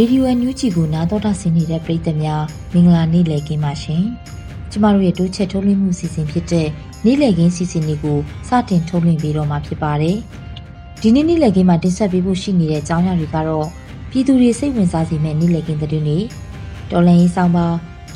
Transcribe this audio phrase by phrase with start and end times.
[0.00, 4.02] ရေဒီယိုအန်ယူဂျီကိုနားတော်တာဆင်နေတဲ့ပရိသတ်များမင်္ဂလာနေ့လည်ခင်းပါရှင်။
[4.70, 6.68] ကျမတို့ရဲ့တိုးချက်ထုတ်လွှင့်မှုစီစဉ်ဖြစ်တဲ့
[7.04, 10.16] နေ့လည်ခင်းစီစဉ်လေးကိုစတင်ထုတ်လွှင့်ပေးတော့မှာဖြစ်ပါတယ်။
[11.00, 13.66] ဒီနေ့နေ့လည်ခင်းမှာတင်ဆက်ပေးဖို့ရှိနေတဲ့အကြောင်းအရာတွေကတော့
[14.10, 16.18] ပြည်သူတွေစိတ်ဝင်စားစေမယ့်နေ့လည်ခင်းသတင်းတွေ
[16.90, 17.66] တော်လန်ရေးဆောင်ပါ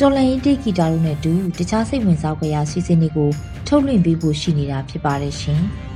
[0.00, 3.30] တော်လန်ရေးတေးဂီတာတို့နဲ့တူတခြားစိတ်ဝင်စားဖွယ်ရာစီစဉ်တွေကို
[3.66, 5.62] ထုတ်လွှင့်ပေးဖို့ရှိနေတာဖြစ်ပါတယ်ရှင်။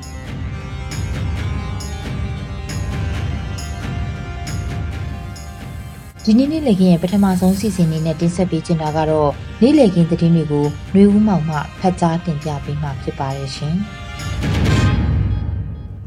[6.28, 9.30] ဒီနေ့နေ့လည်ခင်းရဲ့ပထမဆုံးစီစဉ်နေတဲ့တင်ဆက်ပေးချင်တာကတော့
[9.62, 13.74] နေ့လည်ခင်းသတင်းတွေကိုနှွေဦးမောင်မှဖတ်ကြားတင်ပြပေးမှာဖြစ်ပါတယ်ရှင်။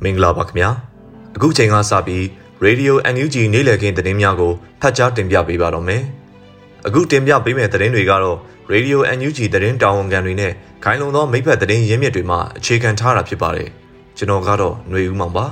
[0.04, 0.70] မင်္ဂလာပါခင်ဗျာ။
[1.36, 2.24] အခုချိန်ကစပြီး
[2.66, 6.04] Radio NUG နေ့လည်ခင်းသတင်းများကိုဖတ်ကြားတင်ပြပေးပါတော့မယ်။
[6.88, 8.38] အခုတင်ပြပေးမယ့်သတင်းတွေကတော့
[8.74, 10.52] Radio NUG သတင်းတာဝန်ခံတွေနဲ့
[10.84, 13.70] ခိုင်လုံသောမိဖက်သတင်းရင်းမြစ်တွေမှအခြေခံထားတာဖြစ်ပါတယ်။
[14.18, 15.46] ကျွန်တော်ကတော့နှွေဦးမောင်ပါ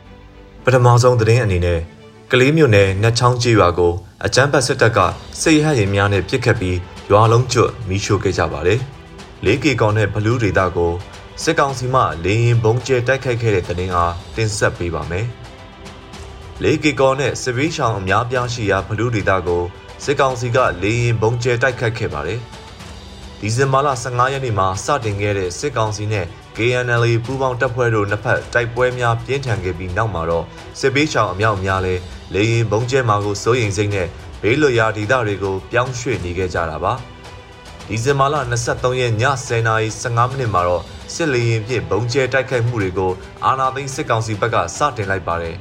[0.64, 1.80] ။ပထမဆုံးသတင်းအနေနဲ့
[2.32, 3.92] ကလေးမြို့နယ်နှက်ချောင်းကြီးရွာကို
[4.26, 4.98] အကြမ်းဖက်စစ်တပ်က
[5.40, 6.78] စိတ်ဟရင်များနဲ့ပစ်ခတ်ပြီး
[7.10, 8.80] ရွာလုံးကျွတ်မီးရှို့ခဲ့ကြပါတယ်။
[9.44, 10.92] လေးကေကောင်နဲ့ဘလူးဒေတာကို
[11.42, 15.26] စစ်ကောင်စီမှလေရင်ဘုံကျဲတိုက်ခိုက်ခဲ့တဲ့တဲ့တင်အားတင်ဆက်ပေးပါမယ်။
[16.62, 19.62] လေးကေကောင်နဲ့စစ်ပေးချောင်အများပြားရှိရာဘလူးဒေတာကို
[20.04, 22.40] စစ်ကောင်စီကလေရင်ဘုံကျဲတိုက်ခိုက်ခဲ့ပါတယ်။
[23.40, 26.26] ဒီဇင်ဘာလ15ရက်နေ့မှာစတင်ခဲ့တဲ့စစ်ကောင်စီနဲ့
[26.56, 30.44] KNL ပူးပေါင်းတပ်ဖွဲ့တို့နှစ်ဖက်တိုက်ပွဲများပြင်းထန်ခဲ့ပြီးနောက်မှာတော့
[30.80, 32.00] စစ်ပေးချောင်အမြောက်များလည်း
[32.34, 34.06] လေရင်ဘုံကျဲမှာကိုစိုးရိမ်စိတ်နဲ့
[34.42, 36.92] ဘေးလွရာဒေသတွေကိုပြောင်းရွှေ့နေခဲ့ကြတာပါ
[37.88, 38.36] ဒီဇင်ဘာလ
[38.68, 40.82] 23ရက်ည10:15မိနစ်မှာတော့
[41.14, 43.12] စစ်လေရင်ဖြင့်ဘုံကျဲတိုက်ခိုက်မှုတွေကို
[43.44, 45.56] အာဏာသိမ်းစစ်ကောင်စီဘက်ကစတင်လိုက်ပါတယ်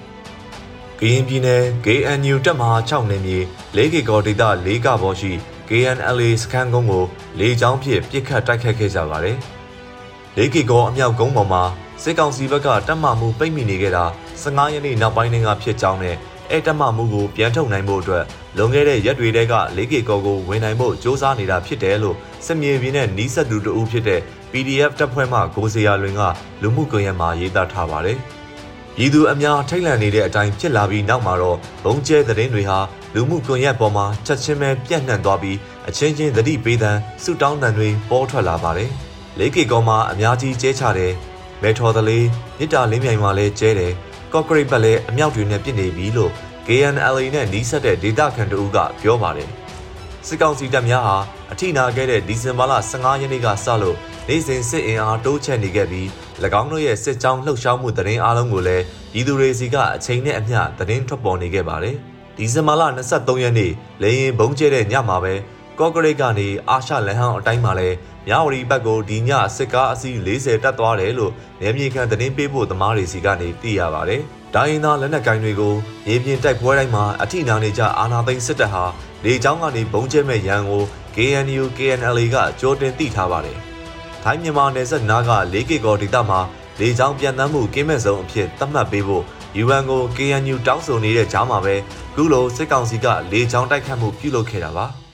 [1.00, 3.40] ကရင်ပြည်နယ် KNU တပ်မဟာ6နယ်မြေ
[3.78, 5.32] ၄ကီကောဒေသ၄ကဘောရှိ
[5.70, 7.06] KNLA စခန်းကုန်းကို
[7.40, 9.38] လေကြောင်းဖြင့်ပစ်ခတ်တိုက်ခိုက်ခဲ့ကြပါတယ်။
[10.38, 11.64] ၄ကီကောအမြောက်ကုန်းပေါ်မှာ
[12.04, 14.06] စစ်ကောင်စီဘက်ကတပ်မမှုပိတ်မိနေခဲ့တာ
[14.44, 16.16] 15ရက်နေ့နောက်ပိုင်းကဖြစ်ကြောင်းနဲ့
[16.52, 18.24] အဲတက်မှမှုကိုပြန်ထုတ်နိုင်ဖို့အတွက်
[18.58, 22.16] လွန်ခဲ့တဲ့ရက်တွေတဲက 4K ကောကိုဝင်နိုင်ဖို့စ조사နေတာဖြစ်တယ်လို့
[22.46, 24.22] စစ်မြေပြင်နဲ့နီးစပ်သူတဦးဖြစ်တဲ့
[24.52, 26.22] PDF တပ်ဖွဲ့မှကိုစီယာလွင်က
[26.62, 28.18] လူမှုကွန်ရက်မှာရေးသားထားပါတယ်။
[29.00, 32.80] ရည်သူအများထိတ်လန့်နေတဲ့အတိုင်းဖြစ်လာပြီးနောက်မှာတော့ဘုံကျဲသတင်းတွေဟာ
[33.14, 36.92] လူမှုကွန်ရက်ပေါ်မှာချက်ချင်းပဲပြန့်နှံ့သွားပြီးအချင်းချင်းသတိပေးသံ
[37.24, 38.90] စုတောင်းတံတွေပေါ်ထွက်လာပါတယ်။
[39.40, 41.14] လေးကေကောမှာအများကြီးကျဲချတယ်။
[41.62, 42.26] မဲထော်သလေး
[42.58, 43.94] မြစ်တာလင်းမြိုင်မှာလည်းကျဲတယ်
[44.34, 46.32] ကော့ကရိတ်ဘက်လည်းအမြောက်တွေနဲ့ပြစ်နေပြီလို့
[46.68, 49.50] KNLA နဲ့နှီးဆက်တဲ့ဒေသခံတို့ကပြောပါတယ်။
[50.28, 51.18] စစ်ကောင်စီတပ်များဟာ
[51.52, 56.08] အထိနာခဲ့တဲ့ဒီဇင်ဘာလ15ရက်နေ့ကစလို့နေစဉ်စစ်အင်အားတိုးချဲ့နေခဲ့ပြီး၎
[56.62, 61.96] င်းတို့ရဲ့စစ်ကြောင်းလှုပ်ရှားမှုသတင်းအလုံးကိုလည်းပြည်သူတွေစီကအချိန်နဲ့အမျှသတင်းထွက်ပေါ်နေခဲ့ပါတယ်။
[62.38, 63.72] ဒီဇင်ဘာလ23ရက်နေ့
[64.02, 65.34] လေရင်ဘုံကျဲတဲ့ညမှာပဲ
[65.80, 67.90] ကော့ကရိတ်ကနေအာရှလန်ဟောင်းအတိုင်းမှာလဲ
[68.28, 74.22] မြဝတီဘက်ကိုဒီညစစ်ကားအစီး40တက်သွားတယ်လို့နေမြေခံသတင်းပေးဖို့သမားတွေစီကနေသိရပါတယ်။
[74.56, 75.76] ဒိုင်းသားလက်နက်ကိုင်တွေကို
[76.08, 78.84] ရေပြင်တိုက်ပွဲတိုင်းမှာအထိနာနေကြအာနာသိန်းစစ်တပ်ဟာ
[79.26, 80.84] လေကြောင်းကနေဘုံကျဲမဲ့ရန်ကို
[81.16, 83.58] KNU KNLA ကကြောတင်တိထားပါတယ်။
[84.24, 86.40] ထိုင်းမြန်မာနယ်စပ်နားက 4K ကောဒေသမှာ
[86.80, 89.24] လေကြောင်းပြန်တမ်းမှုကင်းမဲ့ဆုံးအဖြစ်သတ်မှတ်ပေးဖို့
[89.64, 91.76] UN ကို KNU တောင်းဆိုနေတဲ့ကြားမှာပဲ
[92.16, 94.88] ခုလိုစစ်ကောင်စီကလေကြောင်းတိုက်ခတ်မှုပြုလုပ်ခဲ့တာပါ။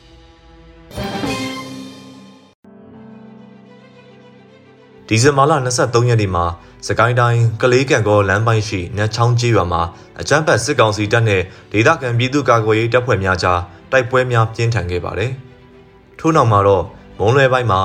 [5.07, 6.45] ဒီဇင်ဘာလ23ရက်နေ့မှာ
[6.87, 9.81] စကိုင်းတိုင်းကလေးကံကောလမ်းပိုင်းရှိနတ်ချောင်းကြီးရွာမှာ
[10.19, 11.41] အကြမ်းဖက်စစ်ကောင်စီတပ်နဲ့
[11.71, 13.59] ဒေသခံပြည်သူ့ကာကွယ်ရေးတပ်ဖွဲ့များကြား
[13.91, 15.31] တိုက်ပွဲများပြင်းထန်ခဲ့ပါတယ်။
[16.19, 16.83] ထို့နောက်မှာတော့
[17.19, 17.81] မုံလွယ်ပိုင်းမှာ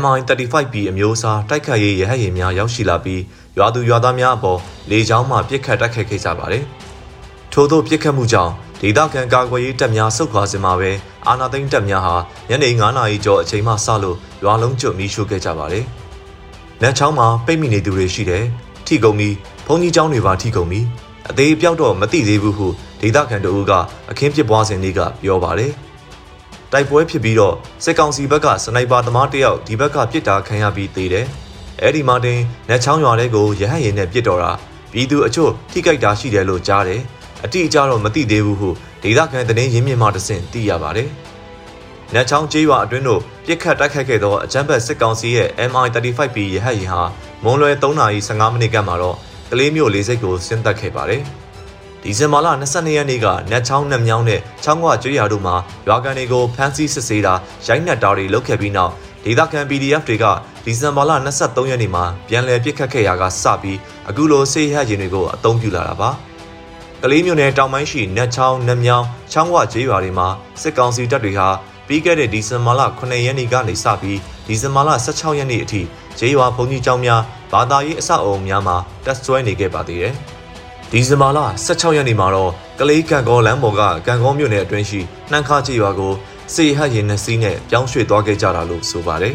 [0.00, 3.22] MI35B အမျိုးအစားတိုက်ခတ်ရေးရဟတ်ယာဉ်များရောက်ရှိလာပြီး
[3.58, 4.58] ရွာသူရွာသားများအပေါ်
[4.90, 6.64] လေကြောင်းမှပစ်ခတ်တိုက်ခိုက်ခဲ့ကြပါတယ်။
[7.52, 10.90] ထို့သောပစ်ခတ်မှုကြောင့်ဒေသခံကာကွယ်ရေးတပ်များဆုတ်ခွာစင်မှာပဲ
[11.26, 12.16] အာနာသိန်းတပ်များဟာ
[12.48, 15.86] ညနေ9:00နာရီကျော်အချိန်မှစလို့ရွာလုံးကျွတ်မီးရှို့ခဲ့ကြပါတယ်။
[16.82, 18.44] လမ်းချောင်းမှာပိတ်မိနေသူတွေရှိတယ်။
[18.86, 19.34] ထိကုန်ပြီး
[19.66, 20.80] ဘဘုံကြီးကျောင်းတွေပါထိကုန်ပြီ
[21.30, 22.66] အသေးပြောက်တော့မသိသေးဘူးဟု
[23.00, 23.72] ဒေသခံတို့က
[24.10, 25.72] အခင်းဖြစ်ပွားစဉ်နေ့ကပြောပါတယ်
[26.72, 27.54] တိုက်ပွဲဖြစ်ပြီးတော့
[27.84, 31.26] စစ်ကောင်စီဘက်ကစနိုက်ပါသမားတယောက်ဒီဘက်ကပစ်တာခံရပြီးသေးတယ်
[31.80, 34.52] အဲ့ဒီမှာတင်လက်ချောင်းရွာတဲ့ကိုရဟတ်ရင်နဲ့ပစ်တော်တာ
[34.92, 37.00] ပြည်သူအချို့ထိကြိုက်တာရှိတယ်လို့ကြားတယ်
[37.44, 38.70] အတိအကျတော့မသိသေးဘူးဟု
[39.02, 41.08] ဒေသခံသတင်းရင်းမြစ်မှတဆင့်သိရပါတယ်။
[42.14, 47.02] နတ်ချောင်းကျေးရွာအတွင်းတို့ပြစ်ခတ်တိုက်ခိုက်ခဲ့သောအကြမ်းဖက်စစ်ကောင်စီရဲ့ MI-35B ရဟတ်ယာဉ်ဟာ
[47.44, 49.16] မွန်လွယ်3:15မိနစ်ကမှတော့
[49.50, 51.22] ကလေးမျိုးလေးစိတ်ကိုဆင်းသက်ခဲ့ပါတယ်။
[52.02, 55.56] ဒီဇင်ဘာလ22ရက်နေ့ကနတ်ချောင်းနတ်မြောင်းနဲ့ချောင်းကွာကျွော်တို့မှာ
[55.88, 57.34] ရွာကန်တွေကိုဖမ်းဆီးစစ်ဆေးတာ
[57.66, 58.92] ရိုက်နှက်တာတွေလုပ်ခဲ့ပြီးနောက်
[59.24, 60.24] ဒေသခံ PDF တွေက
[60.64, 63.78] ဒီဇင်ဘာလ23ရက်နေ့မှာပြန်လည်ပြစ်ခတ်ခဲ့ရာကစပြီး
[64.08, 66.10] အခုလိုဆေးရရင်တွေကိုအသုံးပြုလာတာပါ။
[67.02, 70.28] ကလေးမျိုးနယ်တောင်ပိုင်းရှိနတ်ချောင်းနတ်မြောင်းချောင်းကွာကျေးရွာတွေမှာ
[70.62, 71.48] စစ်ကောင်စီတပ်တွေဟာ
[71.88, 75.82] ပြီးခဲ့တဲ့ဒီဇင်ဘာလ9ရက်နေ့ကနေစပြီးဒီဇင်ဘာလ16ရက်နေ့အထိ
[76.18, 80.14] ကျေးရွာဘုံကြီးကျောင်းများဘာသာရေးအဆောက်အအုံများမှာတက်ဆွဲနေခဲ့ပါသေးတယ်။
[80.90, 85.00] ဒီဇင်ဘာလ16ရက်နေ့မှာတော့ကလေးကံကောလမ်းပေါ်ကကံကောမြို့နယ်အတွင်းရှိ
[85.30, 86.12] နှမ်းခါကျေးရွာကို
[86.54, 89.34] စေဟတ်ရင်နှစီးနဲ့ပြောင်းရွှေ့သွားခဲ့ကြတာလို့ဆိုပါတယ်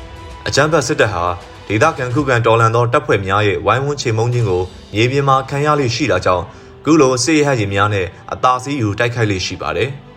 [0.46, 1.24] ။အကြမ်းဖက်စစ်တပ်ဟာ
[1.68, 4.62] ဒေသခံခုခံတော်လှန်သောတပ်ဖွဲ့များရဲ့ဝိုင်းဝန်းချေမှုန်းခြင်းကို
[4.94, 6.44] မြေပြင်မှာခံရလိရှိတာကြောင့်
[6.84, 9.90] ခုလိုစေဟတ်ရင်များနဲ့အသာစီးယူတိုက်ခိုက်လိရှိပါတယ်။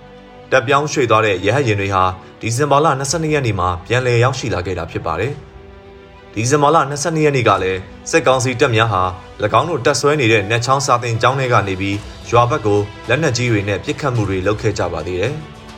[0.51, 2.03] တပ်ပြောင်းရွှေ့သွားတဲ့ရဟတ်ရင်တွေဟာ
[2.41, 5.33] ဒီဇင်ဘာလ22ရက်နေ့မှာပြန်လည်ရောက်ရှိလာခဲ့တာဖြစ်ပါတယ်။
[6.33, 7.79] ဒီဇင်ဘာလ22ရက်နေ့ကလည်း
[8.11, 9.03] စစ်ကောင်စီတပ်များဟာ၎
[9.59, 11.97] င်းတို့တပ်ဆွဲနေတဲ့နက်ချောင်းစာတင်ကျောင်းထဲကနေပြီး
[12.29, 12.79] ရွာဘက်ကို
[13.09, 15.33] လက်နက်ကြီးတွေနဲ့ပစ်ခတ်မှုတွေလုပ်ခဲ့ကြပါသေးတယ်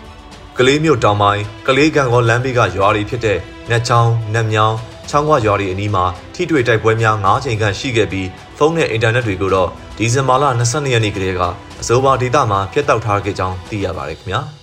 [0.58, 3.40] ။ကလေးမြို့တောင်ပိုင်းကလေးကံကောလမ်းဘေးကရွာတွေဖြစ်တဲ့
[3.70, 4.78] နက်ချောင်း၊နက်မြောင်း
[5.10, 6.06] ချောင်းခွရွာတွေအနီးမှာ
[6.36, 8.28] ထိတွေ့တိုက်ပွဲများ9ချိန်ခန့်ရှိခဲ့ပြီး
[8.58, 11.42] ဖုန်းနဲ့အင်တာနက်တွေကိုတော့ဒီဇင်ဘာလ22ရက်နေ့ကတည်းက
[11.82, 14.59] အစိုးရဒေသမှာဖျက်တောက်ထားခဲ့ကြောင်းသိရပါတယ်ခင်ဗျာ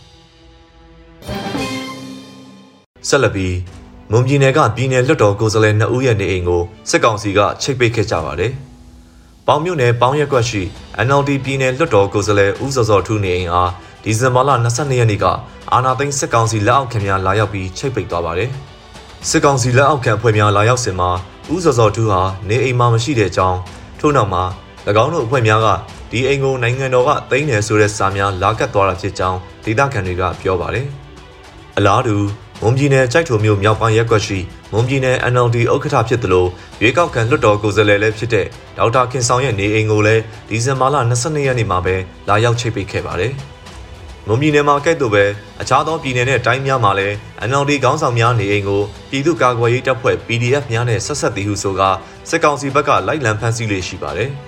[3.08, 3.56] ဆက်လက်ပြီး
[4.10, 8.52] မွန်ပြည်နယ်ကပြည်နယ်လွတ်တော်ကိုယ်စားလှယ်2ဦးရဲ့နေအိမ်ကိုစစ်ကောင်စီကချိတ်ပိတ်ခဲ့ကြပါတယ်။
[9.46, 10.62] ပေါင်မြို့နယ်ပေါင်ရက်ကွက်ရှိ
[11.06, 13.70] NLD ပြည်နယ်လွတ်တော်ကိုယ်စားလှယ်ဦးစောစောထူးနေအိမ်အား
[14.04, 15.24] ဒီဇင်ဘာလ22ရက်နေ့က
[15.72, 18.50] အာနာသိန်းစစ်ကောင်စီလက်အောက်ခံများလာရောက်ပြီးချိတ်ပိတ်သွားပါတယ်။
[19.28, 21.10] စစ်ကောင်စီလက်အောက်ခံဖွဲ့များလာရောက်စဉ်မှာ
[21.54, 23.58] ဦးစောစောထူးဟာနေအိမ်မှာမရှိတဲ့အကြောင်း
[24.00, 24.42] ထို့နောက်မှာ၎
[25.02, 25.66] င်းတို့အဖွဲ့များက
[26.10, 30.86] ဒီအိမ်ကိုနိုင်ငံတော်ကသိမ်းတယ်ဆိုတဲ့စာများလာကတ်သွားတာဖြစ်ကြောင်းဒေသခံတွေကပြောပါတယ်။
[31.76, 32.16] အလားတူ
[32.62, 34.38] မွန်ပြည်နယ်ကြိုက်ထုံမြို့မြောက်ပိုင်းရက်ကွက်ရှိ
[34.72, 36.46] မွန်ပြည်နယ် NLD ဥက္ကဋ္ဌဖြစ်သလို
[36.80, 38.46] ရွေးကောက်ခံလွှတ်တော်ကိုယ်စားလှယ်လည်းဖြစ်တဲ့
[38.78, 41.96] ဒေါက်တာခင်ဆောင်ရဲ့နေအိမ်ကိုလည်းဒီဇင်ဘာလ22ရက်နေ့မှာပဲ
[42.28, 43.32] လာရောက်ချိတ်ပိတ်ခဲ့ပါတယ်။
[44.26, 45.24] မွန်ပြည်နယ်မှာကဲ့သို့ပဲ
[45.60, 47.14] အခြားသောပြည်နယ်နဲ့တိုင်းများမှာလည်း
[47.48, 51.82] NLD ခေါင်းဆောင်များနေအိမ်ကိုပြည်သူ့ကာကွယ်ရေးတပ်ဖွဲ့ PDF များနဲ့ဆက်ဆက်တည်ဟုဆိုက
[52.28, 54.32] စစ်ကောင်စီဘက်ကလိုက်လံဖမ်းဆီးလေးရှိပါတယ်။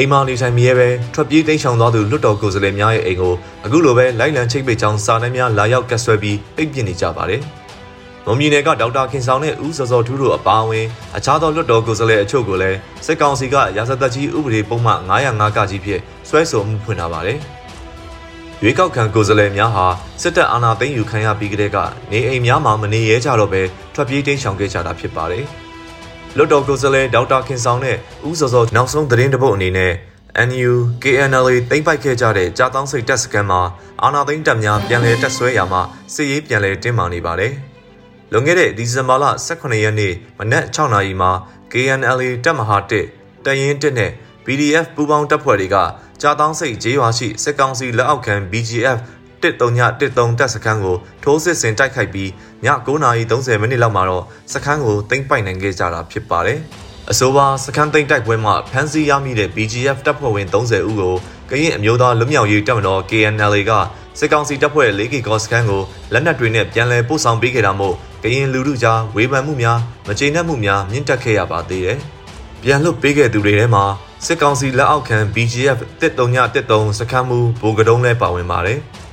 [0.00, 3.34] အိမ်မာနေထိုင်မြဲပဲထွက်ပြေးတိမ်းရှောင်သွားသူလွတ်တော်ကိုယ်စားလှယ်များရဲ့အိမ်ကို
[3.64, 7.40] အခုလိုပဲလိုက်လံချိတ်ပိတ်ကြောင်းစာတမ်းများလာရောက်ကတ်ဆွဲပြီးပိတ်ပစ်နေကြပါတယ်။
[8.26, 10.86] မွန်ပြည်နယ်ကဒေါက်တာခင်ဆောင်နဲ့ဦးစောစောထူးတို့အပါအဝင်
[11.16, 17.38] အခြားသောလွတ်တော်ကိုယ်စားလှယ်အချို့ကိုလည်းစစ်ကောင်စီကရာဇသက်ကြီးဥပဒေပုံမှန်905ကကြီးဖြင့်ဆွဲဆိုမှုဖွင့်ထားပါတယ်။
[18.62, 19.86] ရွေးကောက်ခံကိုယ်စားလှယ်များဟာ
[20.22, 21.78] စစ်တပ်အာဏာသိမ်းယူခံရပြီးကတည်းက
[22.12, 23.62] နေအိမ်များမှာမနေရဲကြတော့ပဲ
[23.94, 25.46] ထွက်ပြေးတိမ်းရှောင်ခဲ့ကြတာဖြစ်ပါတယ်။
[26.38, 27.96] လွတ်တော်ကိုယ်စားလှယ်ဒေါက်တာခင်ဆောင်နဲ့
[28.28, 29.92] ဦးစောစောနောက်ဆုံးသတင်းတပုတ်အနေနဲ့
[30.48, 33.60] NU KNLA တိမ့်ပိုက်ခဲ့ကြတဲ့ကြာတောင်းစိတ်တက်စကန်မှာ
[34.02, 35.82] အာနာသိန်းတပ်များပြန်လည်တက်ဆွဲရာမှာ
[36.14, 37.52] စစ်ရေးပြန်လည်တင်းမာနေပါတယ်။
[38.32, 41.30] လွန်ခဲ့တဲ့ဒီဇင်ဘာလ18ရက်နေ့မနက်6နာရီမှာ
[41.72, 42.78] KNLA တပ်မဟာ
[43.10, 44.10] 1တရင်1နဲ့
[44.44, 45.76] PDF ပူးပေါင်းတပ်ဖွဲ့တွေက
[46.22, 48.98] ကြာတောင်းစိတ်ဂျေးရွာရှိစစ်ကောင်စီလက်အောက်ခံ BGF
[49.42, 52.30] 1313တပ်စခန်းကိုထိုးစစ်ဆင်တိုက်ခိုက်ပြီး
[52.64, 52.68] ည
[53.06, 56.58] 9:30မိနစ်လောက်မှာတော့စခန်းကိုသိမ်းပိုက်နိုင်ခဲ့ကြတာဖြစ်ပါတယ်။
[57.10, 61.14] အဆိုပါစခန်းသိမ်းတိုက်ပွဲမှာဖမ်းဆီးရမိတဲ့ BGF တပ်ဖွဲ့ဝင်30ဦးကို
[61.50, 63.72] ကရင်အမျိုးသားလွတ်မြောက်ရေးတပ်မတော် KNLA က
[64.18, 71.98] စစ်ကောင်စီတပ်ဖွဲ့ 4K ကောစခန်းကိုလက်နက်တွေနဲ့ပြန်လည်ပို့ဆောင်ပေးခဲ့တာမို့ကရင်လူထုကြားဝေဖန်မှုများမကျေနပ်မှုများမြင့်တက်ခဲ့ရပါသေးတယ်။
[72.62, 73.84] ပြန်လွတ်ပေးခဲ့သူတွေထဲမှာ
[74.26, 78.80] စစ်ကောင်စီလက်အောက်ခံ BGF 1313စခန်းမူဗိုလ်ကတုံးလည်းပါဝင်ပါတယ်။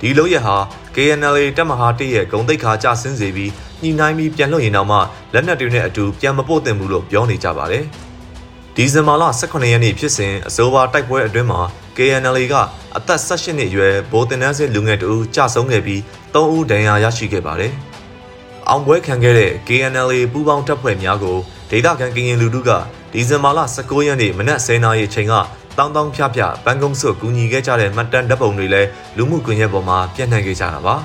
[0.00, 0.56] ဒီလို့ရဟာ
[0.94, 3.52] KNLA တပ်မဟာ1ရဲ့ဂုံတိတ်ခါကြဆင်းစေပြီး
[3.82, 4.98] ညှိနှိုင်းပြီးပြန်လွှတ်ရင်တော့မှ
[5.34, 7.84] လက်နက်တွေနဲ့အတူပြန်မပို့တင်ဘူးလို့ပြောနေကြပါတယ်။
[8.76, 11.60] ဒီဇင်ဘာလ18ရက်နေ့ဖြစ်စဉ်အစိုးရတိုက်ပွဲအတွင်းမှာ
[11.96, 12.54] KNLA က
[12.96, 16.00] အသက်18နှစ်အရွယ်ဗိုလ်တင်နန်းစစ်လူငယ်တဦးကြာဆုံးခဲ့ပြီး
[16.34, 17.72] 3ဦးဒဏ်ရာရရှိခဲ့ပါတယ်။
[18.68, 21.38] အောင်ပွဲခံခဲ့တဲ့ KNLA ပူးပေါင်းတပ်ဖွဲ့များကို
[21.70, 22.70] ဒေသခံကရင်လူထုက
[23.12, 25.34] ဒီဇင်ဘာလ19ရက်နေ့မနက်10:00နာရီအချိန်က
[25.78, 30.96] တောင်းတောင်းဖြဖြပန်းကုန်းစွတ်ကူညီခဲ့ကြတဲ့မှတ်တမ်းဓာတ်ပုံတွေလည်းလူမှုကွန်ရက်ပေါ်မှာပြန့်နှံ့ခဲ့ကြတာပါ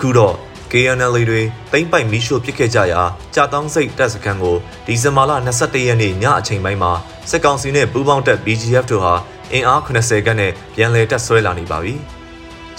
[0.00, 0.34] ခုတော့
[0.72, 3.02] KNL တွေတိမ့်ပိုက်မီရှို့ပစ်ခဲ့ကြရာ
[3.34, 6.92] ကြာတောင်းစိတ်တပ်စခန်းကိုဒီဇင်ဘာလ22ရက်နေ့ညအချိန်ပိုင်းမှာ
[7.30, 9.14] စစ်ကောင်စီနဲ့ပူးပေါင်းတပ် BGF တို့ဟာ
[9.52, 11.94] အင်အား80ခန်းနဲ့ပြန်လည်တပ်ဆွဲလာနေပါပြီ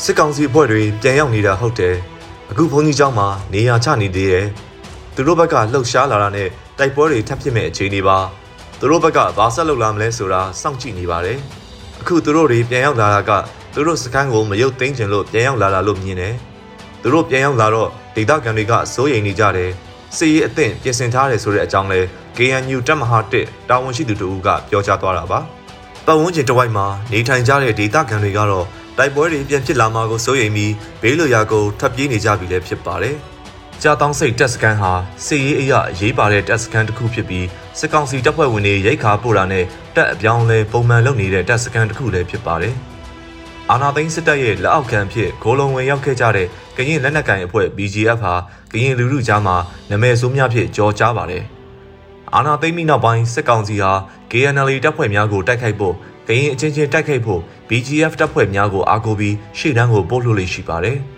[0.04, 1.96] စစ်ကောင်စီအဖွဲ့တွေပြန်ရောက်နေတာဟုတ်တယ်
[2.52, 4.48] အခုဘုန်းကြီးကျောင်းမှာနေရာချနေသေးတယ်
[5.16, 8.20] သူတို့ဘက်ကလှုပ်ရှားလာတာနဲ့တိုက်ပွဲတွေထပ်ဖြစ်မဲ့အခြေအနေပါ
[8.80, 11.40] သူတို့ဘက်ကဘာဆက်လုပ်လာမလဲဆိုတာစောင့်ကြည့်နေပါတယ်
[12.02, 13.32] အခုသူတို့တွေပြန်ရောက်လာတာက
[13.74, 16.36] သူတို့စခန်းကိုမရုပ်သိမ်းခြင်းလို့ပြန်ရောက်လာတာလို့မြင်တယ်
[17.02, 19.72] သူတို့ပြန်ရောက်လာတော့ဒေသခံတွေကစိုးရိမ်နေကြတယ်
[20.16, 22.00] စီရေးအသင့်ပြင်ဆင်ထားတယ်ဆိုတဲ့အကြောင်းလဲ
[22.38, 25.40] KNU တပ်မဟာ1တာဝန်ရှိသူတို့ကပြောကြားသွားတာပါ
[26.06, 28.66] ပတ်ဝန်းကျင်တစ်ဝိုက်မှာနေထိုင်ကြတဲ့ဒေသခံတွေကတော့
[28.98, 33.16] တိုက်ပွဲတွေပြန်ဖြစ်လာမှာကိုစိုးရိမ်ပြီးဘေးလွရာကိုထွက်ပြေးနေကြပြီလည်းဖြစ်ပါတယ်။
[33.84, 34.92] ကြာတောင်းစိတ်တက်စကန်ဟာ
[35.26, 37.48] စစ်ရေးအရာအရေးပါတဲ့တက်စကန်တစ်ခုဖြစ်ပြီး
[37.80, 39.66] စစ်ကောင်စီတပ်ဖွဲ့ဝင်တွေရိတ်ခါပို့တာနဲ့
[39.96, 42.76] တက်အပြောင်းလဲပုံမှန်လုပ်နေတဲ့တက်စကန်တစ်ခုလည်းဖြစ်ပါတယ်။
[43.72, 48.34] အာနာသိန်းစစ်တပ်ရဲ့လက်အောက်ခံဖြစ်ဂိုးလုံးဝင်ရောက်ခဲ့ကြတဲ့ကရင်လက်နက်ကိုင်အဖွဲ့ BGF ဟာ
[48.72, 49.56] ကရင်လူလူကြားမှာ
[49.90, 51.44] နာမည်ဆိုးများဖြစ်ကြော်ကြားပါတယ်။
[52.36, 53.92] အာနာသိန်းမိနောက်ပိုင်းစစ်ကောင်စီဟာ
[54.32, 55.96] KNL တပ်ဖွဲ့များကိုတိုက်ခိုက်ဖို့
[56.28, 61.00] ကရင်အချင်းချင်းတိုက်ခိုက်ဖို့ BGF တပ်ဖွဲ့များကိုအားကိုးပြီးရှေ့တန်းကိုပို့လို့လိရှိပါတယ်။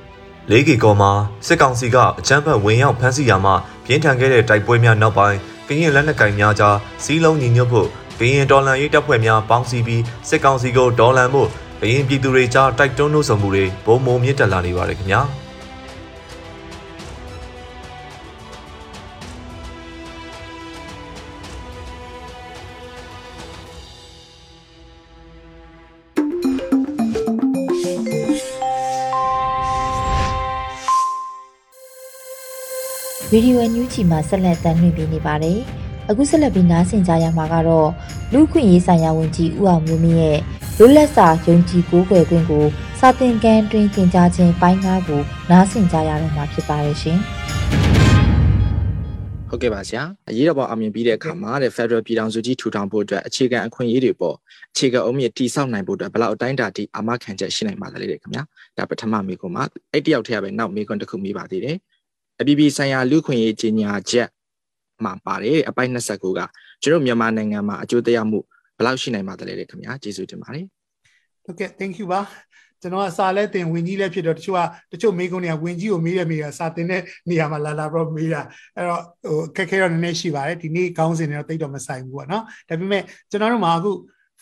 [0.52, 1.12] လေးကီကောမှာ
[1.46, 5.38] စစ်ကောင်စီကအကြမ်းဖက်ဝင်ရောက်ဖမ်းဆီးရာမှာပြင်းထန်ခဲ့တဲ့တိုက်ပွဲများနောက်ပိုင်း
[5.68, 7.88] ကရင်လက်နက်ကိုင်များကြားစီးလုံးညီညွတ်ဖို့
[8.20, 11.44] ကရင်ဒေါ်လာရေးတပ်ဖွဲ့များပေါင်းစည်းပြီးစစ်ကောင်စီကိုဒေါ်လာမှု
[11.82, 15.22] ကရင်ပြည်သူတွေကြားတိုက်တွန်းနှုတ်ဆောင်မှုတွေပုံမုံမြင့်တက်လာနေပါတယ်ခင်ဗျာ။။
[33.32, 35.60] ဗီဒီယိုအန်ယူဂျီမှာဆက်လက်တင်ပြပေးနေပါတယ်။
[36.10, 37.90] အခုဆက်လက်ပြီးနားဆင်ကြရမှာကတော့
[38.34, 40.40] လူခွင့်ရေးဆိုင်ရာဝန်ကြီးဦးအောင်မျိုးမင်းရဲ့
[40.78, 42.66] လွတ်လပ်စာယုံကြည်ကိုးကွယ်ခွင့်ကို
[43.00, 47.20] စာသင်ခန်းတွင်သင်ကြားခြင်းပိုင်းကားကိုနားဆင်ကြရတော့မှာဖြစ်ပါတယ်ရှင်။
[49.50, 54.36] ဟုတ်ကဲ့ပါဆရာအရေးတော်ပုံအောင်မြင်ပြီးတဲ့အခါမှာတဲ့ Federal ပြည်ထောင်စုကြီးထူထောင်ဖို့အတွက်အခြေခံအခွင့်အရေးတွေပေါ်
[54.74, 58.44] အခြေခံအုံးမြင့်တိစောက်နိုင်ဖို့အတွက်ဘယ်လောက်အတိုင်းအတာထိအာမခံချက်ရှိနိုင်ပါသလဲတဲ့ခင်ဗျာ
[58.78, 61.78] ဒါပထမမိကွန်းမှာအဲ့တယောက်တည်းကပဲနောက်မိကွန်းတစ်ခုမိပါသေးတယ်
[62.41, 64.29] အပြည်ပြည်ဆိုင်ရာလူခွင့်ရေးကြီးညာချက်
[65.05, 66.41] မှာပါတယ်အပိုင်း29က
[66.83, 68.41] ကျွန်တော်မြန်မာနိုင်ငံမှာအကျိုးသက်ရောက်မှု
[68.77, 70.67] ဘယ်လောက်ရှိနိုင်ပါသလဲတဲ့ခင်ဗျာကျေးဇူးတင်ပါတယ်
[71.45, 72.21] ဟုတ်ကဲ့ thank you ပါ
[72.83, 74.61] ကျွန်တော်ကစာလဲတင်ဝင်ကြီးလဲဖြစ်တော့တချို့က
[74.93, 78.43] တချို့မေးခွန်းတွေကဝင်ကြီးကိုမေးရမေးရစာတင်တဲ့နေရာမှာလာလာပြီးမေးတာ
[78.77, 83.93] အဲ့တော့ဟိုခက်ခဲတော့နည်းနည်းရှိပါတယ်ဒီနေ့ခေါင်းစဉ်တွေတော့တိတ်တော့မဆိုင်ဘူးပေါ့နော်ဒါပေမဲ့ကျွန်တော်တို့မှာအခု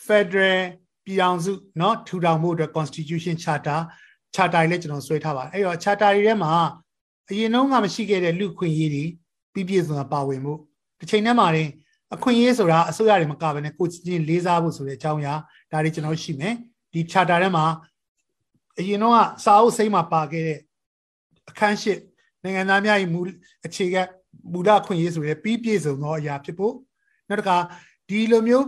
[0.07, 0.59] Federal
[1.05, 3.79] ပြည်အောင်စုเนาะထူထောင်မှုအတွက် Constitution Charter
[4.35, 6.53] Charter လည်းကျွန်တော်ဆွဲထားပါတယ်အဲ့တော့ Charter တွေထဲမှာ
[7.30, 9.04] အရင်တုန်းကမရှိခဲ့တဲ့လူခွင့်ရေးတွေ
[9.54, 10.54] ပြည့်ပြည့်စုံစုံပါဝင်မှု
[10.98, 11.68] တစ်ချိန်တည်းမှာရင်
[12.14, 15.34] အခွင့်အရေးဆိုတာအစိုးရတွေမကဘဲနဲ့ကိုယ်ချင်းလေးစားဖို့ဆိုတဲ့အကြောင်းအရာ
[15.72, 16.54] ဒါတွေကျွန်တော်ရှိမယ်
[16.92, 17.64] ဒီ charter ထဲမှာ
[18.78, 20.58] အရင်တော့စာအုပ်စိမ်းမှာပါခဲ့တဲ့
[21.50, 21.92] အခန်းရှိ
[22.42, 23.20] နိုင်ငံသားများ၏မူ
[23.66, 24.02] အခြေခံ
[24.52, 26.74] မူလခွင့်ရေးဆိုတဲ့ပြီးပြည့်စုံသောအရာဖြစ်ဖို့
[27.28, 27.58] နောက်တစ်ခါ
[28.08, 28.64] ဒီလိုမျိုး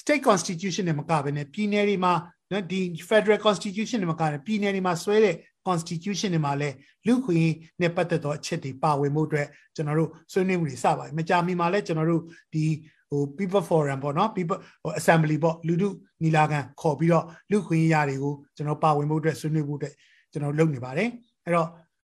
[0.00, 2.14] state constitution နဲ့မကဘဲနဲ့ပြည်နယ်တွေမှာ
[2.50, 6.74] နော်ဒီ federal constitution နဲ့မကဘဲပြည်နယ်တွေမှာဆွဲတဲ့ constitution တွေမှာလည်း
[7.06, 12.22] လူခွင့်နဲ့ပတ်သက်သောအချက်တွေပါဝင်မှုအတွက်ကျွန်တော်တို့ဆွေးနွေးမှုတွေစပါတယ်မကြာမီမှာလည်းကျွန်တော်တို့
[12.54, 12.64] ဒီ
[13.10, 15.88] ဟို people forum ပေါ့နော် people ဟို assembly ပေါ့လူထု
[16.22, 19.94] ညီလာခံခေါ်ပြီးတော့လူခွင့်ရတွေကိုကျွန်တော်ပါဝင်မှုအတွက်ဆွေးနွေးမှုအတွက်
[20.32, 21.08] ကျွန်တော်လုပ်နေပါတယ်
[21.44, 21.68] အဲ့တော့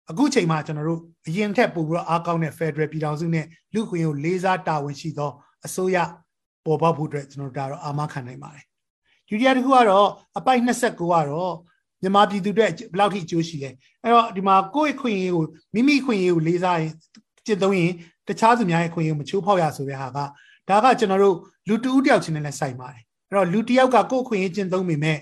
[0.09, 5.31] အခုချိန်မှာကျွန်တော်တို့အရင်ထက်ပိုပြီးတော့အားကောင်းတဲ့ Federal ပြည်ထောင်စုနဲ့လူခွင့်ကိုလေးစားတာဝန်ရှိသော
[5.65, 5.97] အစိုးရ
[6.65, 8.65] ပေါ်ပေါက်ဖို့အတွက်ကျွန်တော်တို့ဒါတော့အာမခံနိုင်ပါတယ်
[9.27, 11.53] ဒုတိယတစ်ခုကတော့အပိုက်29ကတော့
[12.03, 13.69] မြန်မာပြည်သူတွေဘယ်လောက်ထိအကျိုးရှိလဲ
[14.03, 16.91] အဲ့တော့ဒီမှာကိုယ့်ခွင့်ရေးကိုမိမိခွင့်ရေးကိုလေးစားရင်
[17.45, 17.91] ကျင့်သုံးရင်
[18.27, 20.19] တခြားသူများရဲ့ခွင့်ရေးကိုမချိုးဖောက်ရဆိုတဲ့ဟာက
[20.69, 25.17] ဒါကကျွန်တော်တို့လူတူဦးတယောက်ချင်းနဲ့လည်းစိုက်ပါတယ်အဲ့တော့လူတယောက်ကကိုယ့်ခွင့်ရေးကျင့်သုံးမိမဲ့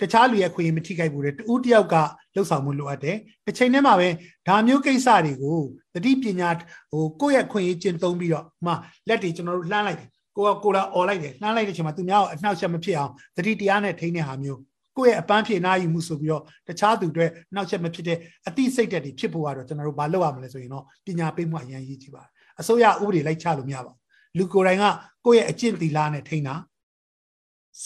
[0.00, 1.94] တခြားလူရဲ့ခွင့်ရေးမထိခိုက်ဘူးလေတူတယောက်က
[2.34, 4.08] လှုပ်ဆောင်မှုလိုအပ်တယ်တစ်ချိန်တည်းမှာပဲ
[4.48, 5.58] ဒါမျိုးကိစ္စတွေကို
[5.94, 6.50] တတိပညာ
[6.92, 8.72] ဟိုကိုယ့်ရဲ့ခွင့်ရေးကျင့်သုံးပြီးတော့မှ
[9.08, 14.60] လက်တွေကျွန်တော်တို့လှမ်းလိုက်တယ်ကိုကကိုလာអော်လိုက်တယ်လှမ်းလိုက်တဲ့အချိန်မှာသူများကိုအနှောက်အယှက်မဖြစ်အောင်တတိတရားနဲ့ထိန်းတဲ့ဟာမျိုး
[14.96, 18.18] ကိုယ့်ရဲ့အပန်းဖြေနာယူမှုဆိုပြီးတော့တခြားသူတွေနှောက်ယှက်မဖြစ်တဲ့
[18.48, 22.30] အတိစိတ်တက်တွေဖြစ်ဖို့ကတော့ကျွန်တော်တို့မလုပ်ရမလဲဆိုရင်တော့ပညာပေးမှုအရင်ရေးကြည့်ပါတယ်
[22.60, 23.98] အစိုးရဥပဒေလိုက်ချလို့မရပါဘူး
[24.38, 24.84] လူကိုယ်တိုင်က
[25.24, 26.54] ကိုယ့်ရဲ့အကျင့်သီလနဲ့ထိန်းတာ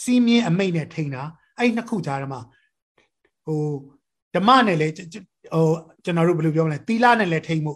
[0.01, 1.23] စီးမြင်အမိတ်နဲ့ထိန်းတာ
[1.57, 2.41] အဲ့နှစ်ခုကြားထဲမှာ
[3.45, 3.61] ဟို
[4.35, 5.07] ဓမ္မနဲ့လည်းဟို
[6.03, 7.73] ကျွန်တော်တို့ဘယ်လိုပြောမလဲသီလနဲ့လည်းထိန်းမှု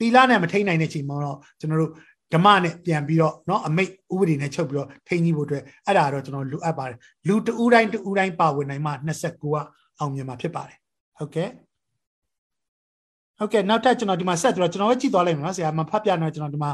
[0.00, 1.92] သီလနဲ့မထိန်းနိုင်တဲ့ချိန်မှာတော့ကျွန်တော်တို့
[2.33, 6.97] ဓမ္မနဲ့ပြန်ပြီးတော့เนาะအမိတ်ဥပဒေနဲ့ချုပ်ပြီးတော့ထိန်းကြီးဖို့အတွက်အဲ့ဒါတော့ကျွန်တော်လိုအပ်ပါတယ်
[7.27, 9.57] လူတဦးတိုင်းတဦးတိုင်းပါဝင်နိုင်မှ29က
[9.99, 10.77] အောင်မြင်မှာဖြစ်ပါတယ်
[11.17, 11.49] ဟုတ်ကဲ့
[13.39, 16.71] ဟုတ်ကဲ့နောက်ထပ်ကျွန်တော်ဒီမှာဆက်ပြီးတော့ကျွန်တော်ပဲကြည့်သွားလိုက်မယ်နော်ဆရာမဖတ်ပြတော့ကျွန်တော်ဒီမှာ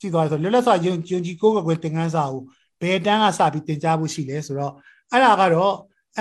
[0.00, 2.42] ကြည့်သွားရဆိုလွတ်လပ်စွာယုံယုံကြည်ကိုးကွယ်သင်ခန်းစာကို
[2.80, 4.72] ဘယ်တန်းကစပြီးသင်ကြားဖို့ရှိလဲဆိုတော့
[5.12, 5.74] အဲ့ဒါကတော့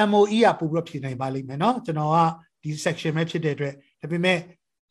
[0.10, 2.18] MOE ကပို့ပြီးတော့ဖြေနိုင်ပါလိမ့်မယ်เนาะကျွန်တော်က
[2.62, 4.38] ဒီ section ပဲဖြစ်တဲ့အတွက်ဒါပေမဲ့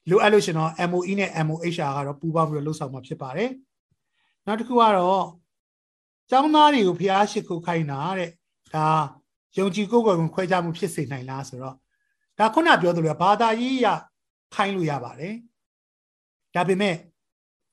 [0.10, 3.50] လိုအပ်လို့ရှင်တော့ MOE နဲ့ MOHR ကတော့ပူးပေါင်းပြီးတော့လှုပ်ဆောင်မှာဖြစ်ပါတယ်
[4.45, 5.25] နောက်တစ်ခုကတော့
[6.29, 8.29] ကျောင်းသားတွေကိုဖျားရှိခိုးခိုင်းတာတဲ့
[8.75, 8.88] ဒါ
[9.57, 11.75] ယုံကြည်ကိုယ်ကိုယ်ခွဲခြားမှုဖြစ်စေနိုင်လားဆိုတော့
[12.39, 13.88] ဒါခုနပြောသလိုဘာသာရေးရ
[14.55, 15.36] ခိုင်းလို့ရပါတယ်
[16.55, 16.95] ဒါပေမဲ့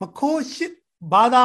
[0.01, 0.65] မခိုးရှိ
[1.13, 1.41] ဘာသာ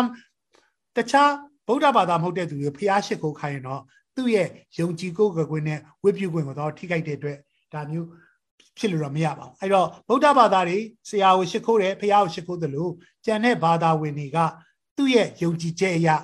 [0.97, 1.31] တခြား
[1.67, 3.83] ဗုဒ္ဓဘာသာမဟုတ်တဲ့သူတွေဖျားရှိခိုးခိုင်းရင်တော့
[4.17, 7.39] သူ့ရဲ့ယုံကြည်ကိုယ်ကွယ်နဲ့ဝိပုခွင့်ကိုတော့ထိခိုက်တဲ့အတွက်
[7.73, 8.09] ဒါမျိုး
[8.78, 10.78] ဖြစ်လို့တော့မရပါဘူးအဲ့တော့ဗုဒ္ဓဘာသာတွေ
[11.10, 12.92] ဆရာကိုရှိခိုးတယ်ဖျားကိုရှိခိုးတယ်လို့
[13.26, 14.38] ကျန်တဲ့ဘာသာဝင်တွေက
[14.98, 16.16] သူ့ရဲ့ယုံကြည်ချက်အရာ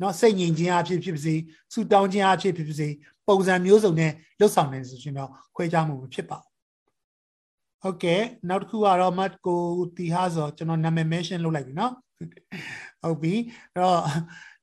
[0.00, 1.34] နော်စိတ်ငြိမ်ခြင်းအဖြစ်ဖြစ်ပါစေ
[1.72, 2.88] ဆူတောင်းခြင်းအဖြစ်ဖြစ်ပါစေ
[3.28, 6.50] ပုံစံမျိုးစုံနဲ့လှုပ်ဆောင်နေဆိုရင်တော့ခွဲခြားမှုမဖြစ်ပါဘူး
[7.82, 9.62] ဟုတ်ကဲ့နောက်တစ်ခုကတော့မတ်ကို
[9.96, 11.92] တီဟာဆိုကျွန်တော်နာမည် mention လုပ်လိုက်ပြီနော်
[13.02, 13.34] ဟုတ်ပြီ
[13.74, 14.00] အဲ့တော့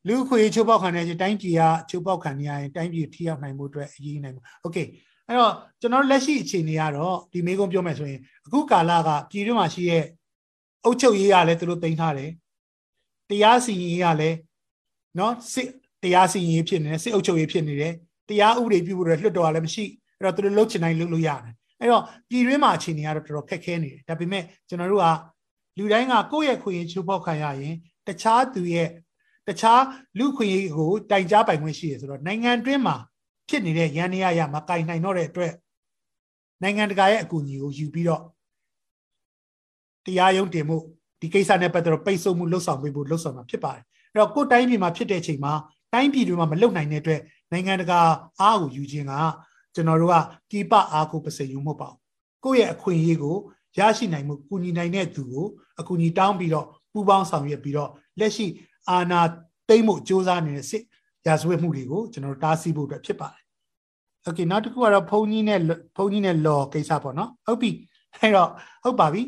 [0.08, 4.78] လူခွေချိုးပေါက်ခံတဲ့တိုင်းပြည်ကချိုးပေါက်ခံနေရရင်တိုင်းပြည်ထိရောက်နိုင်မှုအတွက်အရေးနိုင်မှုโอเค
[5.29, 10.05] အဲ့တော့ကျွန်တော်လက်ရှိအခြေအနေကတော့ဒီမေကုံပြောမယ်ဆိုရင်အခုကာလကပြည်တွင်းမှာရှိရဲ့
[10.85, 12.31] အုပ်ချုပ်ရေးကလည်းသူတို့တင်ထားတယ်
[13.31, 14.37] တရားစီရင်ရေးကလည်း
[15.19, 15.69] နော်စစ်
[16.03, 17.95] တရားစီရင်ရေးဖြစ်နေတယ်စစ်အုပ်ချုပ်ရေးဖြစ်နေတယ်
[18.29, 19.85] တရားဥပဒေပြုဖို့လွှတ်တော်ကလည်းမရှိ
[20.19, 25.07] အဲ့တော့သူတို့လှုပ်ချင်တိုင်းလှုပ်လို့ရတယ်အဲ့တော့ပြည်တွင်းမှာအခြေအနေကတော့တော်တော်ခက်ခဲနေတယ်ဒါပေမဲ့ကျွန်တော်တို့က
[25.79, 27.75] လူတိုင်းကကိုယ့်ရဲ့ခွင့်ရချိုးဖောက်ခံရရင်
[28.07, 28.89] တခြားသူရဲ့
[29.49, 29.83] တခြား
[30.19, 32.97] လူခွင့်ရကိုတိုင်ကြားပိုင်ခွင့်ရှိရဆိုတော့နိုင်ငံတွင်းမှာ
[33.53, 35.53] ဖြစ်နေတဲ့ရန်နေရရမကင်နိုင်တော့တဲ့အတွက်
[36.63, 38.23] နိုင်ငံတကာရဲ့အကူအညီကိုယူပြီးတော့
[40.07, 40.77] တရားရုံးတင်မှု
[41.21, 43.83] ဒီကိစ္စနဲ့ပတ်သက်တော့ပိတ်ဆို့မှုလှုပ်ဆောင်ပေးဖို့လှုပ်ဆောင်မှာဖြစ်ပါတယ်
[44.13, 45.53] အဲ့တော့ကိုယ်တိုင်းပြည်မှာဖြစ်တဲ့အချိန်မှာ
[45.93, 47.21] တိုင်းပြည်တွေမှာမလုံနိုင်တဲ့အတွက်
[47.53, 48.01] နိုင်ငံတကာ
[48.41, 49.13] အားကိုယူခြင်းက
[49.75, 50.17] ကျွန်တော်တို့က
[50.51, 51.99] ပြည်ပအားကိုပစေယူမဟုတ်ပါဘူး
[52.45, 53.37] ကိုယ့်ရဲ့အခွင့်အရေးကို
[53.79, 55.47] ရရှိနိုင်မှုကူညီနိုင်တဲ့သူကို
[55.81, 58.47] အကူအညီတောင်းပြီးတော့ပူးပေါင်းဆောင်ရွက်ပြီးတော့လက်ရှိ
[58.89, 59.21] အာဏာ
[59.69, 60.83] သိမ်းမှုစ조사နေတဲ့စစ်
[61.27, 63.42] ရာဇဝတ်မှုတွေကိုကျွန်တော်တို့တားဆီးဖို့အတွက်ဖြစ်ပါတယ်။
[64.29, 65.61] Okay နောက်တစ်ခုကတော့ဘုံကြီးနဲ့
[65.97, 67.71] ဘုံကြီးနဲ့ law ကိစ္စပေါ့နော်။ဟုတ်ပြီ။
[68.21, 68.51] အဲ့တော့
[68.83, 69.23] ဟုတ်ပါပြီ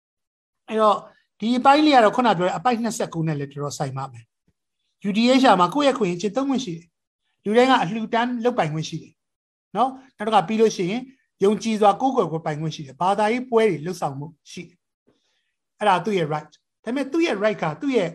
[0.68, 0.96] ။အဲ့တော့
[1.40, 4.24] ဒီအပိုင်းလေးကတော့ခုနပြောတဲ့အပိုင်း29နဲ့လည်းတော်တော်ဆိုင်ပါမယ်။
[5.08, 6.86] UDH မှာကိုယ့်ရဲ့ခွင့်ရချင်းသုံးခွင့်ရှိတယ်။
[7.44, 9.12] လူတိုင်းကအလှူဒန်းလုပ်ပိုင်ခွင့်ရှိတယ်။
[9.76, 11.02] နော်။နောက်တစ်ခါပြီးလို့ရှိရင်
[11.44, 14.78] ယုံကြည်စွာကိုယ်ကိုယ်ကိုပိုင်ခွင့်ရှိတယ်။ဘာသာရေးပွဲတွေလှုပ်ဆောင်မှုရှိတယ်။
[15.78, 16.52] အဲ့ဒါသူ့ရဲ့ right
[16.84, 18.08] ဒါပေမဲ့သူ့ရဲ့ right ကသူ့ရဲ့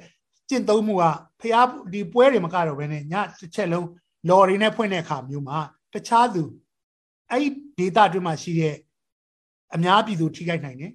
[0.50, 1.04] ကျင့်သုံးမှုက
[1.42, 3.88] ဖျားဒီပွဲတွေမကတော့ဘဲနဲ့ညတစ်ချက်လုံး
[4.30, 5.60] လော်တွေနဲ့ဖွင့်တဲ့အခါမျိုးမှာ
[5.94, 6.44] တခြားသူ
[7.32, 8.76] အဲ့ဒီဒေတာတွေမှာရှိတဲ့
[9.76, 10.92] အများပြည်သူထိခိုက်နိုင်တယ်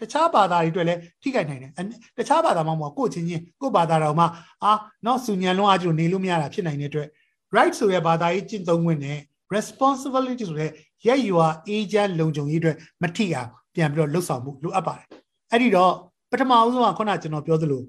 [0.00, 1.72] တခြားဘာသာတွေအတွက်လည်းထိခိုက်နိုင်တယ်
[2.18, 4.28] တခြားဘာသာမှမဟုတ်ကိုယ့်ချင်းချင်းကိုယ့်ဘာသာတော်မှာ
[4.64, 4.72] အာ
[5.06, 7.08] နော်စူညံလုံးအားကျလို့နေလို့မရတာဖြစ်နိုင်တဲ့အတွက်
[7.56, 9.18] right ဆိုတဲ့ဘာသာရေးကျင့်သုံးခွင့်နဲ့
[9.54, 10.70] responsibility ဆိုတဲ့
[11.06, 15.06] ရက်ယူအား agent လုံခြုံရေးအတွက်မထိအောင်ပြန်ပြီးတော့လှုပ်ဆောင်မှုလိုအပ်ပါတယ်
[15.50, 15.92] အဲ့ဒီတော့
[16.30, 17.82] ပထမအဆုံးကခုနကျွန်တော်ပြောသလို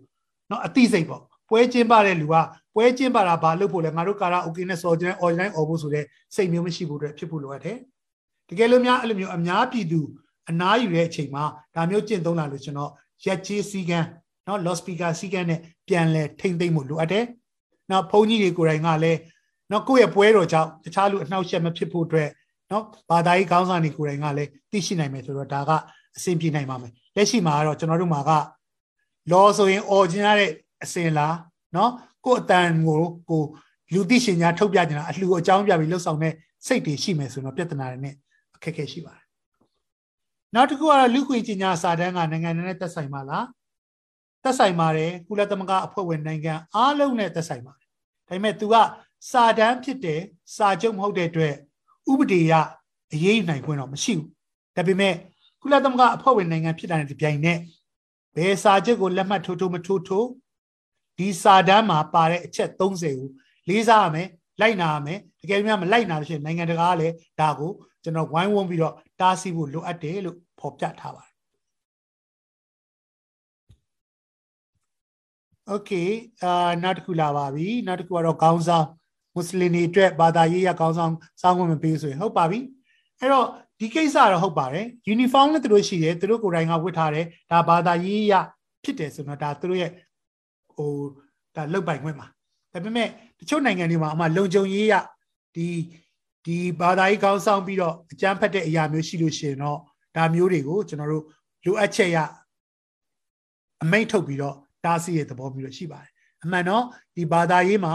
[0.50, 2.35] နော်အသိစိတ်ပေါ့ ပွဲကျင်းပတဲ့လူက
[2.75, 7.77] ပွဲကျင်းပတာဘာလုပ်ဖို့လဲငါတို့ကာရာโอเคနဲ့စော်ကျင်း online អော်ဖို့ဆိုတဲ့စိတ်မျိုးမရှိဘူးအတွက်ဖြစ်ဖို့လိုအပ်တယ်
[8.49, 10.01] တကယ်လို့များအဲ့လိုမျိုးအများပြည်သူ
[10.51, 12.91] အနားယူတဲ့အချိန်မှာဒါမျိုးကျင့်သုံးလာလို့ကျွန်တော်
[13.25, 14.07] ရက်ကြီးစီကန်း
[14.47, 17.25] နော် loud speaker စီကန်းနဲ့ပြန်လဲထိမ့်သိမ့်မှုလိုအပ်တယ်
[17.91, 19.19] နောက်ဘုန်းကြီးတွေကိုယ်တိုင်ကလည်း
[19.71, 22.29] နော်ကိုယ့်ရဲ့ပွဲတော်ကြောင့်တခြားလူအနှောက်အယှက်မဖြစ်ဖို့အတွက်
[22.71, 25.71] နော်ဘာသာရေးခေါင်းဆောင်တွေကိုယ်တိုင်ကလည်းသိရှိနိုင်မယ်ဆိုတော့ဒါက
[26.17, 28.31] အဆင်ပြေနိုင်ပါမယ်လက်ရှိမှာကတော့ကျွန်တော်တို့မှာက
[29.33, 30.51] လောဆိုရင်အော်ကျင်ရတဲ့
[30.84, 31.36] အစင်လား
[31.76, 31.92] နော်
[32.26, 33.44] ကိုယ်အတန်ကိုကို
[33.94, 36.34] လူသိရှင်များထုတ်ပြကြတာအလှူအကြောင်းပြပြီးလှုပ်ဆောင်တဲ့
[36.66, 38.16] စိတ်တွေရှိမယ်ဆိုတော့ပြဿနာတွေနဲ့
[38.56, 39.26] အခက်အခဲရှိပါတယ်
[40.56, 43.46] နောက်တစ်ခုကတော့လူခွေကြီးညာစာတန်းကနိုင်ငံနဲ့သက်ဆိုင်ပါလား
[44.44, 47.88] သက်ဆိုင်ပါတယ်ကုလသမဂ္ဂအဖွဲ့ဝင်နိုင်ငံအားလုံးနဲ့သက်ဆိုင်ပါတယ်
[48.28, 48.76] ဒါပေမဲ့ तू က
[49.32, 50.22] စာတန်းဖြစ်တယ်
[50.56, 51.56] စာချုပ်မဟုတ်တဲ့အတွက်
[52.12, 52.54] ဥပဒေရ
[53.14, 54.28] အရေးနိုင်ခွင့်တော့မရှိဘူး
[54.76, 55.14] ဒါပေမဲ့
[55.62, 57.58] ကုလသမဂ္ဂအဖွဲ့ဝင်နိုင်ငံဖြစ်တာနဲ့ဒီပြိုင်နဲ့
[58.36, 60.28] ဘယ်စာချုပ်ကိုလက်မှတ်ထိုးထိုးမထိုးထိုး
[61.18, 63.30] ဒီစာတမ်းမှာပါတဲ့အချက်30ကို
[63.70, 64.28] လေးစားရမယ်
[64.62, 67.72] လိုက်နာရမယ်တကယ်လို့များမလိုက်နာလို့ရှိရင်နိုင်ငံတကာကလည်းဒါကို
[68.04, 71.34] ကျွန်တော်ဝိုင်းဝန်းပြီးတော့တားဆီးဖို့လိုအပ်တယ်လို့ဖော်ပြထားပါတယ်
[75.74, 76.10] Okay
[76.44, 78.88] အာနောက်တစ်ခုလာပါပြီနောက်တစ်ခုကတော့ခေါင်းဆောင်
[79.34, 82.60] မွတ်စလင်တွေအတွက်ဘာသာရေးရခေါင်းဆောင်စောင်းခွင့်မပေးဆိုရင်ဟုတ်ပါပြီ
[83.20, 83.48] အဲ့တော့
[83.80, 88.34] ဒီကိစ္စတော့ဟုတ်ပါတယ် uniform လည်းသူတို့ရှိတယ်သူတို့ကိုယ်တိုင်ကဝတ်ထားတယ်ဒါဘာသာရေးရ
[88.84, 89.92] ဖြစ်တယ်ဆိုတော့ဒါသူတို့ရဲ့
[90.78, 90.92] ဟို
[91.56, 92.28] ဒါလောက်ပိုင်ခွင့်မှာ
[92.74, 93.08] ဒါပေမဲ့
[93.40, 94.94] တချို့နိုင်ငံတွေမှာအမှလုံခြုံရေးရ
[95.56, 95.68] ဒီ
[96.46, 99.80] ဒီဘာသာရေးကောင်းဆောင်ပြီးတော့အကြမ်းဖက်တဲ့အရာမျိုးရှိလို့ရှိရင်တော့
[100.16, 101.24] ဒါမျိုးတွေကိုကျွန်တော်တို့
[101.66, 102.18] လိုအပ်ချက်ရ
[103.84, 106.12] အမိန့်ထုတ်ပြီးတော့တားဆီးရဲ့သဘောမျိုးရှိပါတယ်
[106.44, 106.84] အမှန်တော့
[107.16, 107.94] ဒီဘာသာရေးမှာ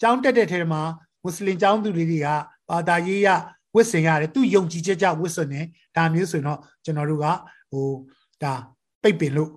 [0.00, 0.82] ကျောင်းတက်တဲ့ထဲမှာ
[1.22, 2.26] မွတ်စလင်ကျောင်းသူတွေက
[2.70, 3.28] ဘာသာရေးရ
[3.74, 5.66] ဝတ်ဆင်ရတယ်သူယုံကြည်ချက်ကြောင့်ဝတ်ဆင်တယ်
[5.96, 7.26] ဒါမျိုးဆိုရင်တော့ကျွန်တော်တို့က
[7.70, 7.86] ဟို
[8.42, 8.52] ဒါ
[9.02, 9.50] ပိတ်ပင်လို့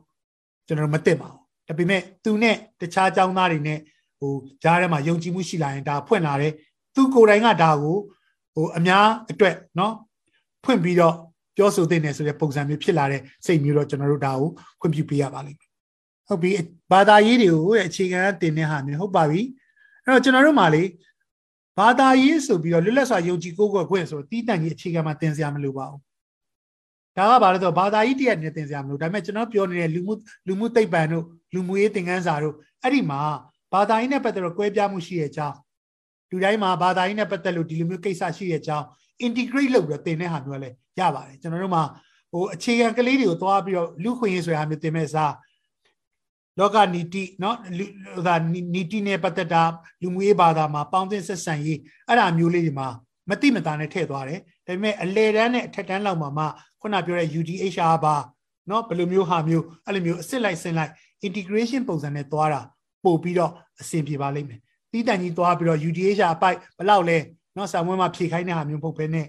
[0.67, 3.78] ကျွန်တော်တို့မသိပါဘူး ဒါပေမဲ့သူနဲ့တခြားចောင်းသားတွေနဲ့
[4.18, 6.52] ဟိုကြားထဲမှာယုံကြည်မှုရှိလာရင်ဒါဖွင့်လာတယ်
[6.94, 7.96] သူကိုယ်တိုင်ကဒါကို
[8.54, 9.92] ဟိုအများအတွက်เนาะ
[10.64, 11.14] ဖွင့်ပြီးတော့
[11.56, 15.68] ပြောဆိုသင့်တယ်ဆိုတဲ့ပုံစံမျိုးဖြစ်လာတဲ့စိတ်မျိုးတော့ကျွန်တော်တို့ဒါကိုခွင့်ပြုပေးရပါလိမ့်မယ်
[16.28, 16.50] ဟုတ်ပြီ
[16.92, 19.40] ဘာသာရေးတွေကိုအခြေခံတင်တဲ့ဟာမျိုးဟုတ်ပါပြီ
[20.04, 20.82] အဲ့တော့ကျွန်တော်တို့မှလေ
[21.78, 26.00] ဘာသာရေးဆိုပြီးတော့လွတ်လပ်စွာယုံကြည်ကိုးကွယ်ခွင့်ဆိုတီးတန့်ကြီးအခြေခံမှာသင်စရာမလိုပါဘူး
[27.17, 30.13] ဒါကဘာလို့ဆိုဘာသာကြီးတရက်နဲ့သင်စရာမလိုဒါပေမဲ့ကျွန်တော်ပြောနေတဲ့လူမှု
[30.47, 33.21] လူမှုသိပ္ပံတို့လူမှုရေးသင်ခန်းစာတို့အဲ့ဒီမှာ
[33.73, 35.57] ဘာသာကြီးနဲ့ပတ်သက်တော့ကွဲပြားမှုရှိရဲ့အကြောင်း
[36.29, 38.85] လူတိုင်းမှာဘာသာကြီးနဲ့ပတ်သက်လို့ဒီလိုမျိုးကိစ္စရှိရဲ့အကြောင်း
[39.25, 41.83] integrate လုပ်ပြီးတော့သင်တဲ့ဟာမျိုးလည်းရပါတယ်ကျွန်တော်တို့မှာ
[42.31, 45.33] ဟိုအခြေခံကလေးတွေကိုသွားပြီးတော့လူခွင့်ရေးဆိုတာမျိုးသင်မဲ့စား
[46.59, 47.57] လောကနီတိနော်
[48.15, 48.35] ဟိုဒါ
[48.75, 49.63] နီတိနဲ့ပတ်သက်တာ
[50.01, 52.87] လူမှုရေးဘာသာမှာပေါင်းသင်းဆက်ဆံရေးအဲ့ဒါမျိုးလေးဒီမှာ
[53.29, 56.44] မတိမတာနဲ့ထည့်သွားတယ် ဒါပေမဲ့အလေတန်းနဲ့အထက်တန်းလောက်မှာမှ
[56.80, 58.16] ခုနပြောတဲ့ UDHR ပါ
[58.68, 60.92] เนาะဘယ်လိုမျိုးဟာမျိုးအဲ့လိုမျိုးအစ်စ်လိုက်ဆင်းလိုက်
[61.26, 62.60] integration ပုံစံနဲ့သွားတာ
[63.04, 64.60] ပို့ပြီးတော့အဆင်ပြေပါလိမ့်မယ်
[64.92, 67.18] တီးတန်ကြီးသွားပြီးတော့ UDHR အပိုက်ဘယ်လောက်လဲ
[67.54, 69.26] เนาะဆံမွေးမှာဖြေခိုင်းတဲ့ဟာမျိုးပုတ်ပဲနဲ့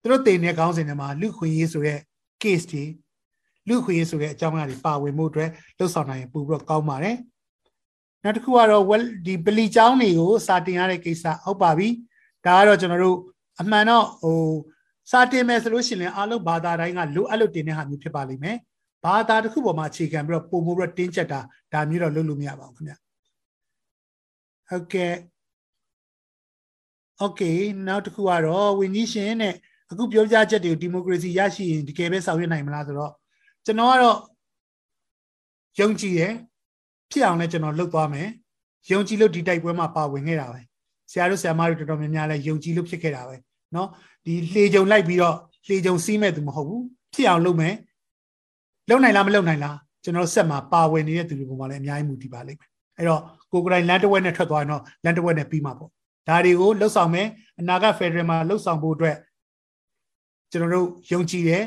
[0.00, 1.98] သူတို့တင်တဲ့ခေါင်းစဉ်တွေမှာလူခွင့်ရေးဆိုတဲ့
[2.42, 2.84] case တွေ
[3.68, 7.16] လူခွင့်ရေးဆိုတဲ့အကြောင်းအရာတွေပါဝင်မှုအတွက်လှုပ်ဆောင်နိုင်ရင်ပို့ပြီးတော့ကောင်းပါတယ်
[8.22, 8.84] နောက်တစ်ခုကတော့
[9.26, 11.88] ဒီပလီချောင်းတွေကိုစာတင်ရတဲ့ကိစ္စဟုတ်ပါပြီ
[12.46, 13.18] ဒါကတော့ကျွန်တော်တို့
[13.61, 14.39] အမှန်တော့ဟို
[15.11, 18.57] စာတင်မယ်ဆိုလို့ရှိရင်အလုံးဘာသာတိုင်းကလိုအပ်လို့တင်တဲ့ဟာမျိုးဖြစ်ပါလိမ့်မယ်
[19.05, 21.39] ဘာသာတစ်ခုပေါ်မှာအခြေခံပြီးတော့ပုံမှုပြီးတော့တင်းကျပ်တာ
[21.73, 22.93] ဒါမျိုးတော့လုပ်လို့မရပါဘူးခင်ဗျ
[24.69, 25.13] ဟုတ်ကဲ့
[27.21, 29.55] okay နောက်တစ်ခုကတော့ဝင်းကြီးရှင်နဲ့
[29.91, 33.11] အခုပြောပြချက်တွေကိုဒီမိုကရေစီရရှိရင်တကယ်ပဲဆောင်ရွက်နိုင်မလားဆိုတော့
[33.65, 34.19] ကျွန်တော်ကတော့
[35.79, 36.33] ယုံကြည်ရယ်
[37.11, 38.29] ဖြစ်အောင်လည်းကျွန်တော်လုပ်သွားမယ်
[38.91, 40.61] ယုံကြည်လို့ဒီတိုက်ပွဲမှာပါဝင်ခဲ့တာပဲ
[41.12, 43.36] ဆရာတို့ဆရာမတို့တော်တော်များများလည်းယုံကြည်လို့ဖြစ်ခဲ့တာပဲ
[43.72, 43.88] เนาะ
[44.24, 45.36] ဒီလှေကြုံလိုက်ပြီးတော့
[45.66, 46.82] လှေကြုံစီးမဲ့သူမဟုတ်ဘူး
[47.14, 47.74] ဖြစ်အောင်လုပ်မယ်
[48.90, 53.20] လုပ်နိုင်လားမလုပ်နိုင်လားကျွန်တော်ဆက်မှာပါဝင်နေတဲ့သူတွေပုံမှာလည်းအများကြီးမူတည်ပါလိမ့်မယ်အဲ့တော့
[53.52, 55.90] ကိုကိုတိုင်းလန်တဝက်နဲ့ထွက်သွားရင်တော့လန်တဝက်နဲ့ပြီးမှာပေါ့
[56.28, 57.26] ဒါတွေကိုလှုပ်ဆောင်မယ်
[57.60, 59.16] အနာဂတ်ဖက်ဒရယ်မှာလှုပ်ဆောင်ဖို့အတွက်
[60.50, 61.64] ကျွန်တော်တို့ယုံကြည်တယ်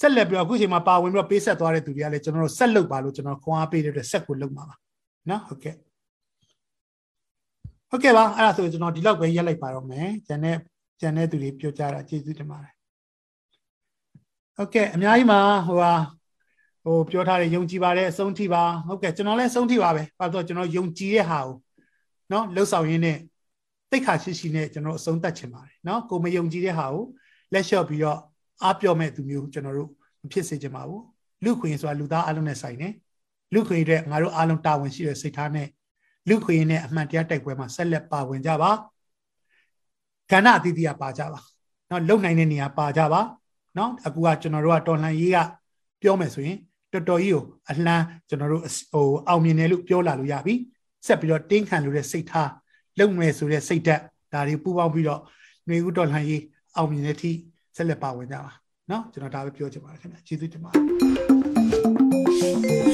[0.00, 4.76] ဆက်လက်ပြီးအခုချိန်မှာပါဝင်ပြီးတော့ပေးဆက်သွားတဲ့သူတွေကလည်းကျွန်တော်တို့ဆက်လုပ်ပါလို့ကျွန်တော်ခွန်အားပေးတဲ့အတွက်ဆက်ကိုလုပ်မှာပါ
[5.28, 5.74] နော်ဟုတ်ကဲ့
[7.95, 10.57] ဟုတ်ကဲ့ပါအဲ့ဒါဆိုကျွန်တော်ဒီလောက်ပဲရက်လိုက်ပါတော့မယ်ကျန်တဲ့
[10.99, 12.73] ကျန်တဲ့သူတွေပြောကြတာကျေးဇူးတင်ပါတယ်
[14.55, 15.93] ဟုတ်ကဲ့အများကြီးမှာဟိုဟာ
[16.83, 21.55] ဟိုပြောထားတယ်ယုံကြည်ပါတယ်အဆုံးထိပါဟုတ်ကဲ့ကျွန်တော်လည်းအဆုံးထိပါပဲဘာလို့ကျွန်တော်ယုံကြည်တဲ့ဟာကို
[22.31, 23.17] နော်လှုပ်ဆောင်ရင်းနဲ့
[23.91, 27.03] တိတ်ခါရှိရှိနဲ့ကျွန်တော်အဆုံးသတ်ချင်ပါတယ်နော်ကိုမယုံကြည်တဲ့ဟာကို
[27.53, 28.19] လက်လျှော့ပြီးတော့
[28.63, 29.89] အားပြောမဲ့သူမျိုးကျွန်တော်တို့
[30.23, 31.03] မဖြစ်စေချင်ပါဘူး
[31.43, 32.93] လူခွင့်ဆိုတာလူသားအလုံးနဲ့ဆိုင်တယ်
[33.53, 35.67] လူခွင့်တဲ့ငါတို့အားလုံးတာဝန်ရှိတဲ့စိတ်ထားနဲ့
[36.28, 38.70] လူခွင့်နဲ့အမှန်တရားတိုက်ပွဲမှာဆက်လက်ပါဝင်ကြပါ
[40.30, 41.40] ကဏ္ဍအသီးသီးကပါကြပါ
[41.88, 43.20] เนาะလုံနိုင်တဲ့နေရာပါကြပါ
[43.76, 45.38] เนาะအခုကကျွန်တော်တို့ကတော်လှန်ရေးက
[46.02, 46.58] ပြောမယ်ဆိုရင်
[46.92, 48.62] တော်တော်ကြီးကိုအလှမ်းကျွန်တော်တို့
[48.92, 50.54] ဟိုအောင်မြင်တယ်လို့ပြောလာလို့ရပြီ
[51.06, 52.50] ဆက်ပြီးတော့တင်းခံလို့တဲ့စိတ်ထား
[52.98, 55.20] လုံမယ်ဆိုတဲ့စိတ်ဓာတ်ဒါတွေပူပေါင်းပြီးတော့
[55.66, 56.42] ຫນွေဦးတော်လှန်ရေး
[56.76, 57.30] အောင်မြင်တဲ့အထိ
[57.76, 58.52] ဆက်လက်ပါဝင်ကြပါ
[58.88, 60.78] เนาะကျွန်တော်ဒါပဲပြောချင်ပါတယ်ခင်ဗျကျေးဇူးတင်ပါတယ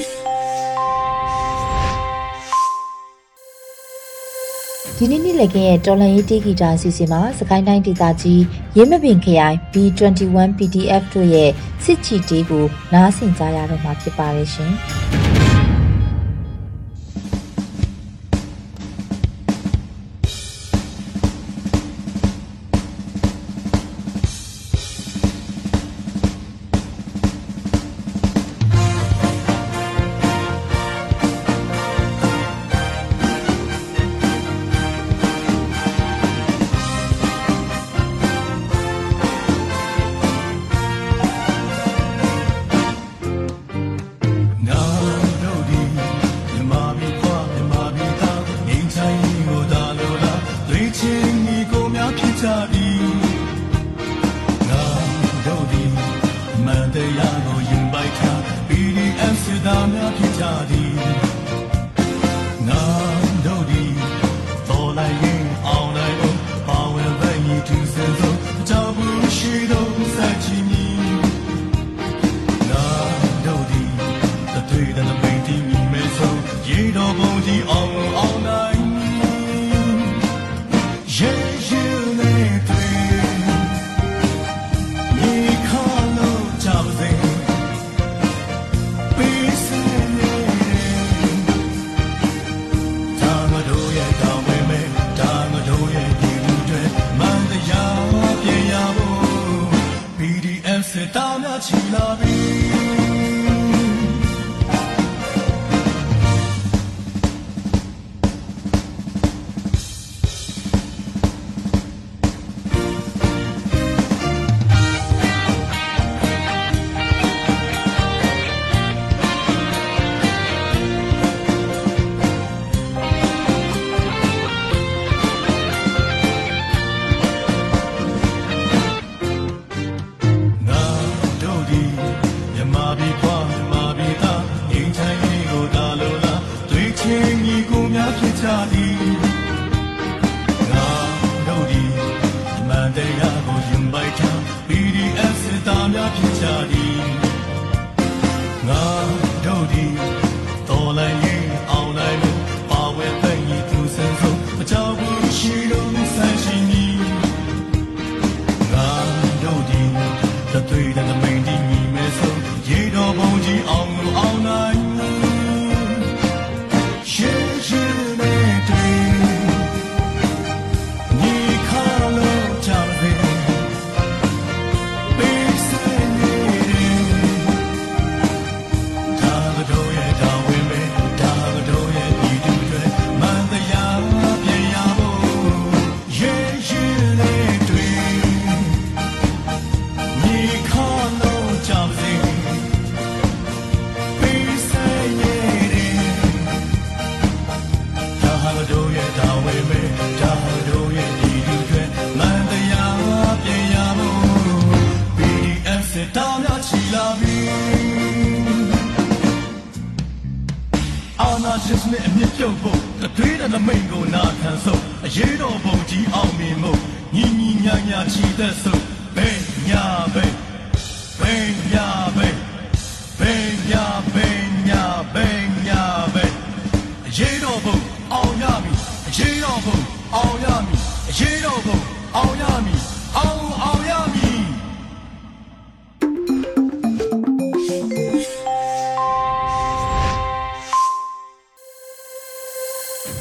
[5.04, 8.42] ဒီနေ့နေ့လည်ခင်းရဲ့တော်လန်ရေးတေးဂီတာအစီအစဉ်မှာစကိုင်းတိုင်းဒေသကြီး
[8.76, 11.50] ရင်းမပင်ခရိုင် B21 PDF တို့ရဲ့
[11.84, 14.72] စစ်ချီတေးကိုနားဆင်ကြရတော့မှာဖြစ်ပါတယ်ရှင်။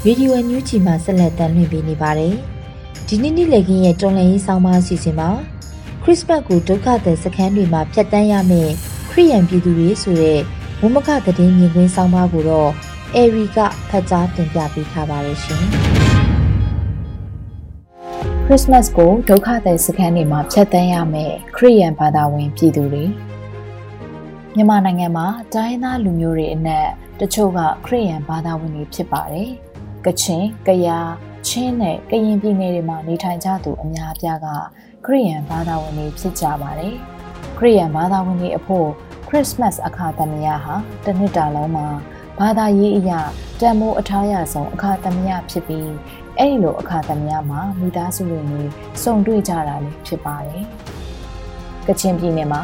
[0.06, 2.36] ရေဒီယိုအန်ယူဂျီမှာဆက်လက်တင်ပြနေပါတယ်။
[3.08, 5.30] ဒီနေ့နေ့လည်ခင်းရဲ့တွန်လည်ရေးဆောင်းပါးအစီအစဉ်မှာ
[6.04, 8.72] ခရစ်စမတ်ကိုဒုက္ခသည်စခန်းတွေမှာဖျက်ဆီးရမယ့်
[9.12, 10.40] ခရိယန်ပြည်သူတွေဆိုတဲ့
[10.82, 12.72] ဝမကသတင်းမြင်ကွင်းဆောင်းပါးကိုတော့
[13.16, 13.58] အေရီက
[13.90, 15.64] ဖတ်ကြားတင်ပြပေးထားပါတယ်ရှင်။
[18.46, 23.06] ခရစ်စမတ်ကိုဒုက္ခသည်စခန်းတွေမှာဖျက်ဆီးရမယ်ခရိယန်ဘာသာဝင်ပြည်သူတွေ
[24.56, 26.88] မြန်မာနိုင်ငံမှာတိုင်းသားလူမျိုးတွေအနက်
[27.20, 29.52] တချို့ကခရိယန်ဘာသာဝင်တွေဖြစ်ပါတယ်။
[30.06, 31.08] ကချင်၊ကယား၊
[31.48, 34.48] ချင်းနဲ့ကရင်ပြည်နယ်တွေမှာနေထိုင်ကြသူအများအပြားက
[35.06, 36.96] ခရိယန်ဘာသာဝင်တွေဖြစ်ကြပါတယ်။
[37.58, 38.88] ခရိယန်ဘာသာဝင်တွေအဖို့
[39.28, 41.88] ခရစ်စမတ်အခါသမယဟာတစ်နှစ်တာလုံးမှာ
[42.40, 43.22] ဘာသာရေးအရာ
[43.60, 45.92] တန်မိုးအထားရဆုံးအခါသမယဖြစ်ပြီး
[46.38, 48.64] အဲ့ဒီလိုအခါသမယမှာမိသားစုဝင်တွေ
[49.04, 50.64] စုံတွေ့ကြတာလည်းဖြစ်ပါတယ်။
[51.88, 52.62] ကချင်ပြည်နယ်မှာ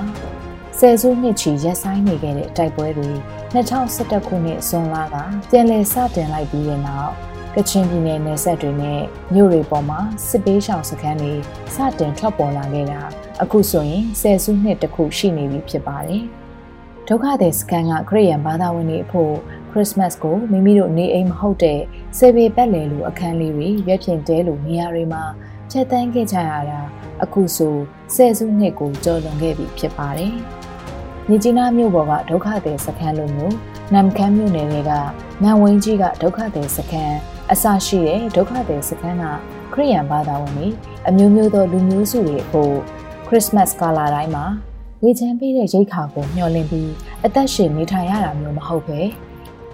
[0.77, 3.09] ဆယ်စုနှစ်ချီရက်ဆိုင်နေခဲ့တဲ့တိုက်ပွဲတွေ
[3.53, 5.15] 2011ခုနှစ်ဇွန်လက
[5.49, 7.11] ပြန်လည်စတင်လိုက်ပြီးတဲ့နောက်
[7.55, 9.01] ကချင်ပြည်နယ်နယ်စပ်တွေနဲ့
[9.33, 11.33] မြို့တွေပေါ်မှာစစ်ပေးရှောင်စခန်းတွေ
[11.75, 13.01] စတင်ထွက်ပေါ်လာခဲ့တာ
[13.41, 16.23] အခုဆိုရင်ဆယ်စုနှစ်တခုရှိနေပြီဖြစ်ပါတယ်။
[17.07, 19.33] ဒုက္ခသည်စခန်းကခရိယန်ဘာသာဝင်တွေအဖို့
[19.71, 21.79] ခရစ်စမတ်ကိုမိမိတို့နေအိမ်မဟုတ်တဲ့
[22.17, 25.23] ဆေဘေပတ်လည်လိုအခန်းလေးတွေရွက်ပြင်တဲလိုနေရာတွေမှာ
[25.69, 26.81] ဖြတ်တန်းခဲ့ကြရတာ
[27.23, 27.75] အခုဆို
[28.15, 30.35] ဆယ်စုနှစ်ကိုကျော်လွန်ခဲ့ပြီဖြစ်ပါတယ်။
[31.29, 33.55] မြကြီးနားမြို့ပေါ်ကဒုက္ခသည်စခန်းလိုမျိုး
[33.93, 34.91] နမ်ခမ်းမြို့နယ်တွေက
[35.43, 37.17] နန်ဝင်းကြီးကဒုက္ခသည်စခန်း
[37.51, 39.25] အစရှိတဲ့ဒုက္ခသည်စခန်းက
[39.73, 40.67] ခရိယန်ဘာသာဝင်တွေ
[41.07, 42.75] အမျိုးမျိုးသောလူမျိုးစုတွေအဖို့
[43.27, 44.45] ခရစ်စမတ်ကာလာတိုင်းမှာ
[45.03, 46.91] ဝေချမ်းပေးတဲ့ရိတ်ခါကိုမျှော်လင့်ပြီး
[47.25, 48.99] အသက်ရှင်နေထိုင်ရတာမျိုးမဟုတ်ပဲ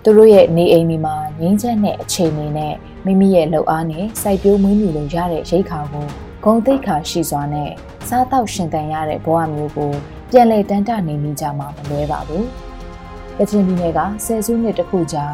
[0.04, 2.74] သူတို့ရဲ့နေအိမ်ဒီမှာငင်းချက်နဲ့အခြေအနေနဲ့
[3.06, 6.06] မိမိရဲ့လုပ်အားနဲ့စိုက်ပျိုးမွေးမြူလို့ရတဲ့ရိတ်ခါကို
[6.44, 7.72] ဂုံတိတ်ခါရှိစွာနဲ့
[8.08, 9.94] စားတော့ရှင်တန်ရတဲ့ဘဝမျိုးကို
[10.36, 12.46] ပြန်လည်တန်းတနေမိကြမှာမလွဲပါဘူး။
[13.38, 15.26] ကချင်ပြည်နယ်ကဆယ်စုနှစ်တခုကြာ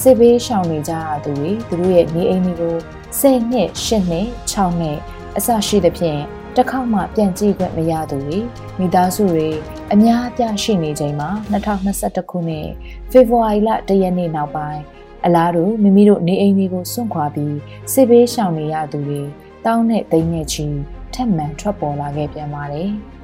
[0.00, 2.74] စစ်ဘေးရှောင်နေကြရသူတွေသူတို့ရဲ့နေအိမ်တွေကို
[3.20, 4.98] 10နှစ်10နှစ်6နှစ်
[5.36, 6.20] အစရှိသဖြင့်
[6.56, 8.38] တစ်ခေါက်မှပြန်ကြည့်ခွင့်မရသူတွေ
[8.78, 9.48] မိသားစုတွေ
[9.92, 12.68] အများအပြားရှိနေချိန်မှာ2021ခုနှစ်
[13.10, 14.80] ဖေဖော်ဝါရီလ1ရက်နေ့နောက်ပိုင်း
[15.24, 17.56] အလားတူမိမိတို့နေအိမ်တွေကိုစွန့်ခွာပြီး
[17.92, 19.22] စစ်ဘေးရှောင်နေရသူတွေ
[19.64, 20.66] တောင်းနဲ့သိန်းနဲ့ချီ
[21.14, 22.92] ထက်မှန်ထွက်ပေါ်လာခဲ့ပြန်ပါတယ်။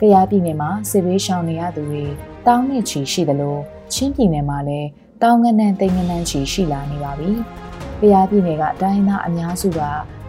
[0.00, 2.04] ကယားပြည်နယ်မှာစစ်ဘေးရှောင်နေရသူတွေ
[2.46, 3.56] တောင်းနဲ့ချီရှိသလို
[3.92, 4.88] ချင်းပြည်နယ်မှာလည်း
[5.22, 7.30] တောင်းငနန်းသိန်းငနန်းချီရှိလာနေပါပြီ။
[8.00, 9.80] ကယားပြည်နယ်ကတိုင်းသားအများစုက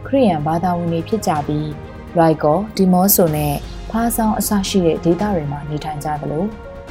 [0.07, 1.69] ခရီးယန်ဘာသာဝင်တွေဖြစ်ကြပြီး
[2.17, 3.53] ရိုက်ကောဒီမော့ဆိုနဲ့
[3.89, 6.45] ဖားဆောင်အစရှိတဲ့ဒေသတွေမှာနေထိုင်ကြသလို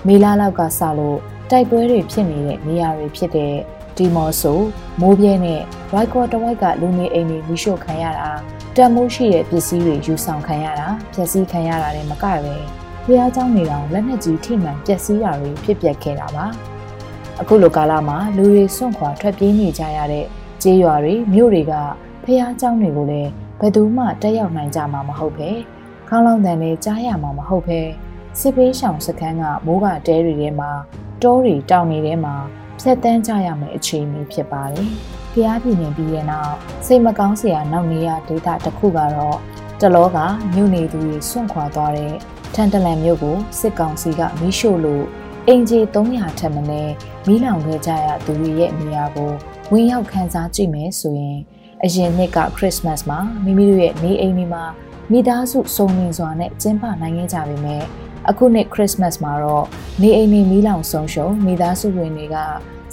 [0.07, 1.19] မေလာလောက်ကစလို့
[1.51, 3.55] တိုက်ပွဲတွေဖြစ်နေတဲ့နေရာတွေဖြစ်တဲ့
[3.97, 4.61] ဒီမော့ဆို
[5.01, 5.61] မိုးပြဲနဲ့
[5.93, 8.31] ရိုက်ကောတဝိုက်ကလူနေအိမ်တွေမိရှို့ခံရတာ
[8.76, 12.56] တန်မိုးရှိတဲ့ပစ္စည်းတွေယူဆောင်ခံရတာပျက်စီးခံရတာတွေမကပဲ
[13.06, 16.46] ဖျားเจ้าနေတော်လက်နက်ကြီးထိမှန်ပျက်စီးတာတွေဖြစ်ပျက်ခဲ့တာပါ
[17.42, 20.26] အခုလိုကာလမှာလူတွေစွန့်ခွာထွက်ပြေးနေကြရတဲ့
[20.64, 21.74] ကြေးရွာတွေမြို့တွေက
[22.24, 25.50] ဖျားเจ้าတွေကိုလည်းဘယ်သူမှတက်ရောက်နိုင်ကြမှာမဟုတ်ပဲ
[26.10, 27.80] ခေါင်းလောင်းတန်လေးကြားရမှာမဟုတ်ပဲ
[28.40, 30.72] စစ်ပေးရှောင်စခန်းကမိုးကတဲတွေထဲမှာ
[31.22, 32.36] တောတွေတောင်တွေထဲမှာ
[32.81, 34.91] ဖြတ်တန်းကြရမယ့်အခြေအနေဖြစ်ပါတယ်။
[35.33, 36.55] ဖျားပြည်နယ်ပြီးတဲ့နောက်
[36.87, 39.39] စိတ်မကောင်းစရာနောက်နေရဒေသတစ်ခုကတော့
[39.81, 40.19] တလောက
[40.55, 42.15] မြို့နေသူတွေစွန့်ခွာသွားတဲ့
[42.55, 45.05] ထန်တလန်မြို့ကိုစစ်ကောင်စီကမီးရှို့လို့
[45.49, 46.93] အင်ဂျီ300ထက်မနည်း
[47.27, 49.33] မီးလောင်ခဲ့ကြရသူတွေရဲ့နေရာကို
[49.73, 51.39] ဝင်ရောက်ခန်းစားကြည့်မယ်ဆိုရင်
[51.85, 54.65] အရင်နှစ်ကခရစ်စမတ်မှာမိမိတို့ရဲ့နေအိမ်တွေမှာ
[55.11, 57.83] မိသားစုစုံလင်စွာနဲ့ကျင်းပနိုင်ခဲ့ကြပေမဲ့
[58.29, 59.67] အခုနှစ်ခရစ်စမတ်မှာတော့
[60.03, 62.37] နေအိမ်တွေမီးလောင်ဆုံးရှုံးမိသားစုဝင်တွေက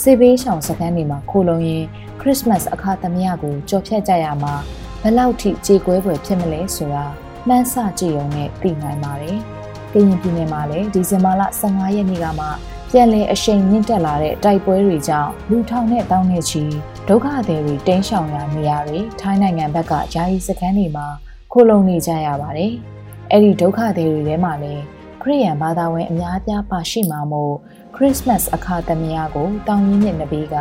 [0.02, 1.84] စေဘေးရှောင်စခန်းတွေမှာခိုလုံရင်
[2.22, 4.54] ခရစ်စမတ်အခါသမယကိုကြော်ဖြတ်ကြရမှာ
[5.02, 7.06] ဘယ်လောက်ထိကြေကွဲပွဲဖြစ်မလဲဆိုတာ
[7.48, 9.38] မှန်းဆကြည့်ရုံနဲ့သိနိုင်ပါတယ်။
[9.92, 12.48] ကရင်ပြည်နယ်မှာလည်းဒီဇင်ဘာလ15ရက်နေ့ကမှ
[12.92, 16.64] ပြန်လည်အရှိန်မြင့်တက်လာတဲ့တိုက်ပွဲတွေကြောင့်လူထောင်နဲ့တောင်းနဲ့ချီ
[17.08, 21.08] ဒုက္ခသည်တွေတင်းရှောင်ရာနေရာတွေထိုင်းနိုင်ငံဘက်ကယာယီစခန်းတွေမှာ
[21.52, 22.74] ခိုလုံနေကြရပါတယ်။
[23.32, 24.84] အဲ့ဒီဒုက္ခသည်တွေထဲမှာလည်း
[25.22, 27.56] ခရိယန်ဘာသာဝင်အများအပြားပါရှိမှာမို့
[27.96, 30.56] ခရစ်စမတ်အခါသမယကိုတောင်ရင်းမြစ်နဘေးက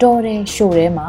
[0.00, 1.08] တော်တဲ့ရှို့ထဲမှာ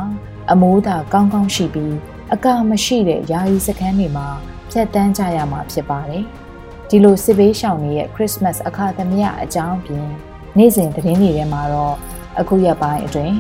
[0.52, 1.96] အမိုးသာကောင်းကောင်းရှိပြီး
[2.34, 4.28] အကာမရှိတဲ့ယာယီစခန်းတွေမှာ
[4.72, 6.24] ဖြတ်တန်းကြရမှာဖြစ်ပါတယ်။
[6.90, 10.08] ဒီလိုစစ်ဘေးရှောင်တွေရဲ့ခရစ်စမတ်အခါသမယအကြောင်းပြင်
[10.58, 11.96] နေ့စဉ်သတင်းတွေထဲမှာတော့
[12.40, 13.36] အခုရက်ပိုင်းအတွင်း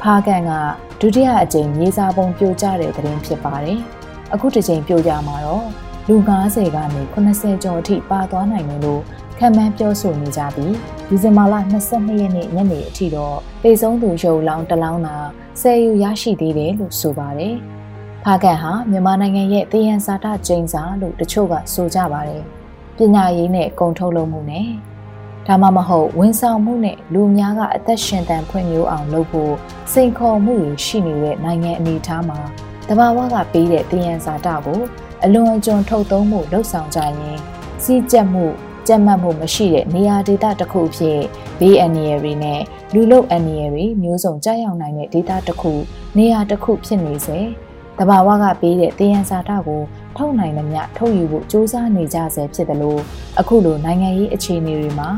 [0.00, 0.52] ခဖားကန်က
[1.00, 3.78] ဒုတိယအကြိမ်မြေစာပုံပြိုကျတဲ့သတင်းဖြစ်ပါတယ်။
[4.34, 9.02] အခုတစ်ကြိမ်ပြိုကျမှာတော့ လူ90ကနေ80ကျော်အထိပါသွားနိုင်တယ်လို့
[9.38, 10.74] ခံမှန်းပြောဆိုနေကြပြီး
[11.08, 11.54] ဒီဇင်ဘာလ
[11.88, 15.16] 22ရက်နေ့ညနေအထိတော့ပေဆုံးသူရုပ်လောင်းတလောင်းသာ
[15.60, 17.54] ဆယ်ယူရရှိသေးတယ်လို့ဆိုပါတယ်။
[18.24, 22.42] ဖားကန်ဟာမြန်မာနိုင်ငံရဲ့တယံဇာတကျင်းစာလို့တချို့ကဆိုကြပါတယ်။
[22.96, 24.68] ပညာရေးနဲ့ကုန်ထုတ်လုပ်မှုနဲ့
[25.46, 29.54] ဒါမှမဟုတ်ဝန်ဆောင်မှုနဲ့လူများကအသက်ရှင်တန်ဖွံ့ဖြိုးအောင်လုပ်ဖို့
[29.92, 32.40] စိန်ခေါ်မှုတွေရှိနေတဲ့နိုင်ငံအနေအထားမှာ
[32.88, 34.80] တဘာဝကပေးတဲ့တယံဇာတကို
[35.24, 37.38] အလွန်အကျွံထုတ်သုံးမှုလှုပ်ဆောင်ကြရင်
[37.82, 38.44] စီးကျက်မှု
[38.86, 41.20] ကြက်မှတ်မှုမရှိတဲ့နေရာဒေသတစ်ခုဖြစ်
[41.60, 42.60] ဘေးအန္တရာယ်တွေနဲ့
[42.94, 45.72] လူလုအန္တရာယ်တွေမျိုးစုံကြောက်ရောက်နိုင်တဲ့ဒေသတစ်ခု
[46.16, 47.38] နေရာတစ်ခုဖြစ်နေစေ
[47.98, 49.82] တဘာဝကပေးတဲ့တယံဇာတကို
[50.16, 53.00] ထုတ်နိုင်သမျှထုတ်ယူဖို့စ조사နေကြဆဲဖြစ်တယ်လို့
[53.40, 55.10] အခုလိုနိုင်ငံရေးအခြေအနေတွေမှာ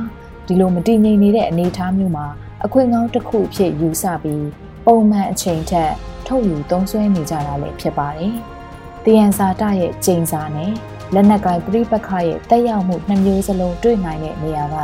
[0.47, 2.27] ဒီလိုမတည်ငြိမ်နေတဲ့အနေအထားမျိုးမှာ
[2.65, 4.47] အခွင့်ကောင်းတစ်ခုဖြစ်ယူဆပြီး
[4.87, 5.93] ပုံမှန်အချိန်ထက်
[6.27, 8.37] ထုတ်ယူသုံးစွဲနေကြတာလည်းဖြစ်ပါတယ်။
[9.05, 10.73] တယံဇာတရဲ့ကျိန်စာနဲ့
[11.15, 14.77] လက်နက်ကိုင်ပြိပခရဲ့တက်ရောက်မှုနှမျိုးစလုံးတွေ့နိုင်တဲ့နေရာက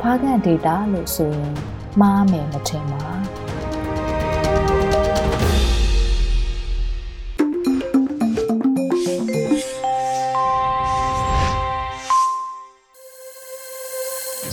[0.00, 1.54] ဖားကန်ဒေတာလို့ဆိုရင်
[2.00, 3.04] မှားမယ်မထင်ပါ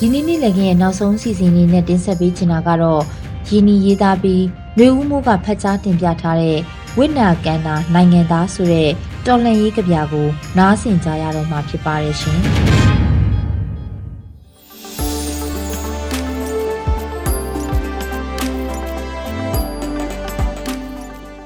[0.03, 3.03] ဒီနေ့နေ့လည်းရဲ့နောက်ဆုံးစီစဉ်လေးနဲ့တင်ဆက်ပေးချင်တာကတော့
[3.49, 4.43] ရင်းနီရေးသားပြီး
[4.77, 6.57] နှွေဦးမိုးကဖတ်ကြားတင်ပြထားတဲ့
[6.97, 8.89] ဝိနာကန်နာနိုင်ငံသားဆိုတဲ့
[9.25, 10.27] တော်လှန်ရေးကြပြကို
[10.57, 12.39] နားဆင်ကြရတော့မှာဖြစ်ပါတယ်ရှင်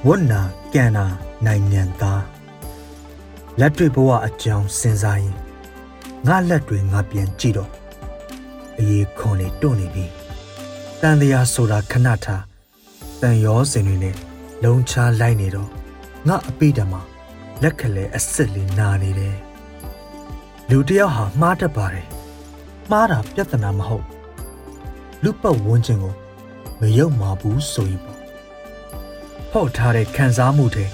[0.07, 0.41] ဝတ်နာ
[0.73, 1.05] ကန်နာ
[1.45, 2.23] နိုင်ငံသား
[3.59, 5.35] လက်တွေ့ဘဝအကြောင်းစဉ်းစားရင်
[6.27, 7.71] ငါလက်တွေငါပြန်ကြည့်တော့
[8.79, 10.05] အေးခွန်လေးတွန့်နေပြီ
[11.01, 12.43] တန်တရားဆိုတာခဏထား
[13.21, 14.15] တန်ရောစင်တွေနဲ့
[14.65, 15.69] လုံချလိုက်နေတော့
[16.27, 17.01] ငါအပိဓမ္မာ
[17.63, 19.37] လက်ခလဲအစ်စ်လေးနာနေတယ်
[20.69, 22.07] လူတယောက်ဟာမှားတတ်ပါတယ်
[22.91, 24.05] မှားတာပြဿနာမဟုတ်
[25.23, 26.15] လူပတ်ဝန်းကျင်ကို
[26.79, 28.19] မယုံမှာဘူးဆိုရင်ပေါ့
[29.51, 30.85] ဖောက်ထားတဲ့ခံစားမှုတွေ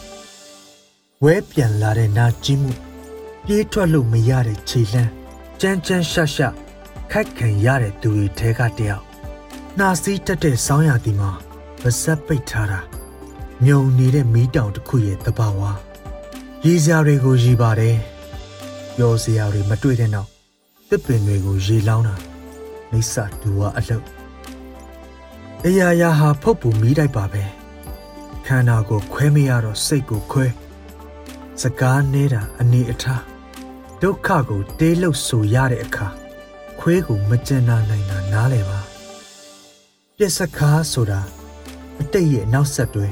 [1.24, 2.72] ဝဲပြန်လာတဲ့နာကျင်မှု
[3.46, 5.12] ပြေးထွက်လို့မရတဲ့ခြေလှမ်း
[5.62, 6.44] ကြမ်းကြမ်းရှရှ
[7.12, 9.04] ခိုက်ခံရတဲ့သူတွေထဲကတယောက်
[9.80, 11.32] နှာစီးတက်တဲ့ဆောင်းရသည်မှာ
[11.84, 12.82] ဗစက်ပိတ်ထားတာ
[13.65, 15.62] မြုံနေတဲ့မီးတောင်တစ်ခုရဲ့တဘာဝ
[16.65, 17.97] ရေစရာတွေကိုရေပါတယ်
[18.95, 20.30] ပျော်စရာတွေမတွေ့တဲ့နောက်
[20.89, 22.15] တစ်ပင်တွေကိုရေလောင်းတာ
[22.91, 24.06] မိစ္ဆာဒူဝအလှုပ်
[25.65, 27.43] အရာရာဟာဖုတ်ပူမီးတိုက်ပါပဲ
[28.45, 30.45] ခန္ဓာကိုခွဲမရတော့စိတ်ကိုခွဲ
[31.62, 33.24] စကားနေတာအနေအထား
[34.02, 36.08] ဒုက္ခကိုတေးလို့ဆိုရတဲ့အခါ
[36.80, 38.80] ခွေးကိုမကြင်နာနိုင်တာနားလဲပါ
[40.18, 41.22] ပြက်စကားဆိုတာ
[41.99, 43.07] အတိတ်ရဲ့နောက်ဆက်တွဲ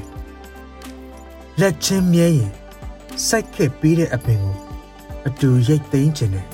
[1.60, 2.50] လက်ချင်းမြဲရင်
[3.26, 4.54] စိုက်ခက်ပြီးတဲ့အပင်ကို
[5.28, 6.46] အတူရိတ်သိမ်းခြင်းနဲ့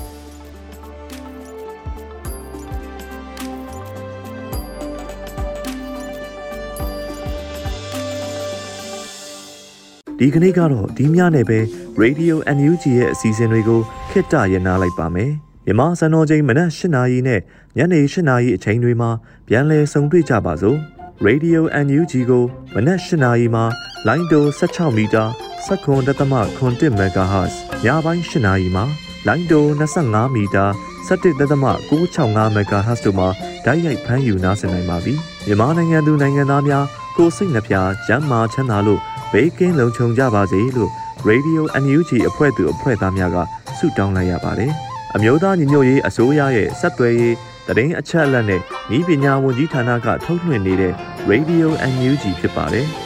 [10.18, 11.58] ဒီကနေ့ကတော့ဒီညနေပဲ
[12.02, 13.80] Radio NUG ရဲ့အစီအစဉ်တွေကို
[14.10, 15.32] ခਿੱတရနာလိုက်ပါမယ်
[15.66, 17.40] မြန်မာစံတော်ချိန်မနက်၈နာရီနဲ့
[17.76, 19.10] ညနေ၈နာရီအချိန်တွေမှာ
[19.48, 20.78] ပြန်လည်ဆုံတွေ့ကြပါစို့
[21.26, 22.44] Radio NUG ကို
[22.74, 23.64] မနက်၈နာရီမှာ
[24.06, 25.24] လိုင်းတို16မီတာ
[25.66, 28.84] 7.7 MHz ညပိုင်း၈နာရီမှာ
[29.26, 30.64] လိုင်းတို25မီတာ
[31.08, 33.28] 17.665 MHz တို့မှာ
[33.64, 35.14] ဓာတ်ရိုက်ဖမ်းယူနားဆင်နိုင်ပါပြီ
[35.46, 36.84] မြန်မာနိုင်ငံသူနိုင်ငံသားများ
[37.16, 37.74] ကိုစိတ်နှပြ
[38.08, 39.00] ရမ်းမာချမ်းသာလို့
[39.32, 40.90] ဘေးကင်းလုံခြုံကြပါစေလို့
[41.28, 43.36] Radio NUG အဖွဲ့သူအဖွဲ့သားများက
[43.78, 44.72] ဆုတောင်းလိုက်ရပါတယ်
[45.14, 47.34] အမျိုးသားညီညွတ်ရေးအစိုးရရဲ့စက်သွယ်ရေး
[47.66, 48.60] သတင်းအချက်အလက်နဲ့
[48.96, 50.92] ဤပညာဝန်ကြီးဌာနကထုတ်လွှင့်နေတဲ့
[51.30, 52.88] Radio NUG ဖြစ်ပါတယ်။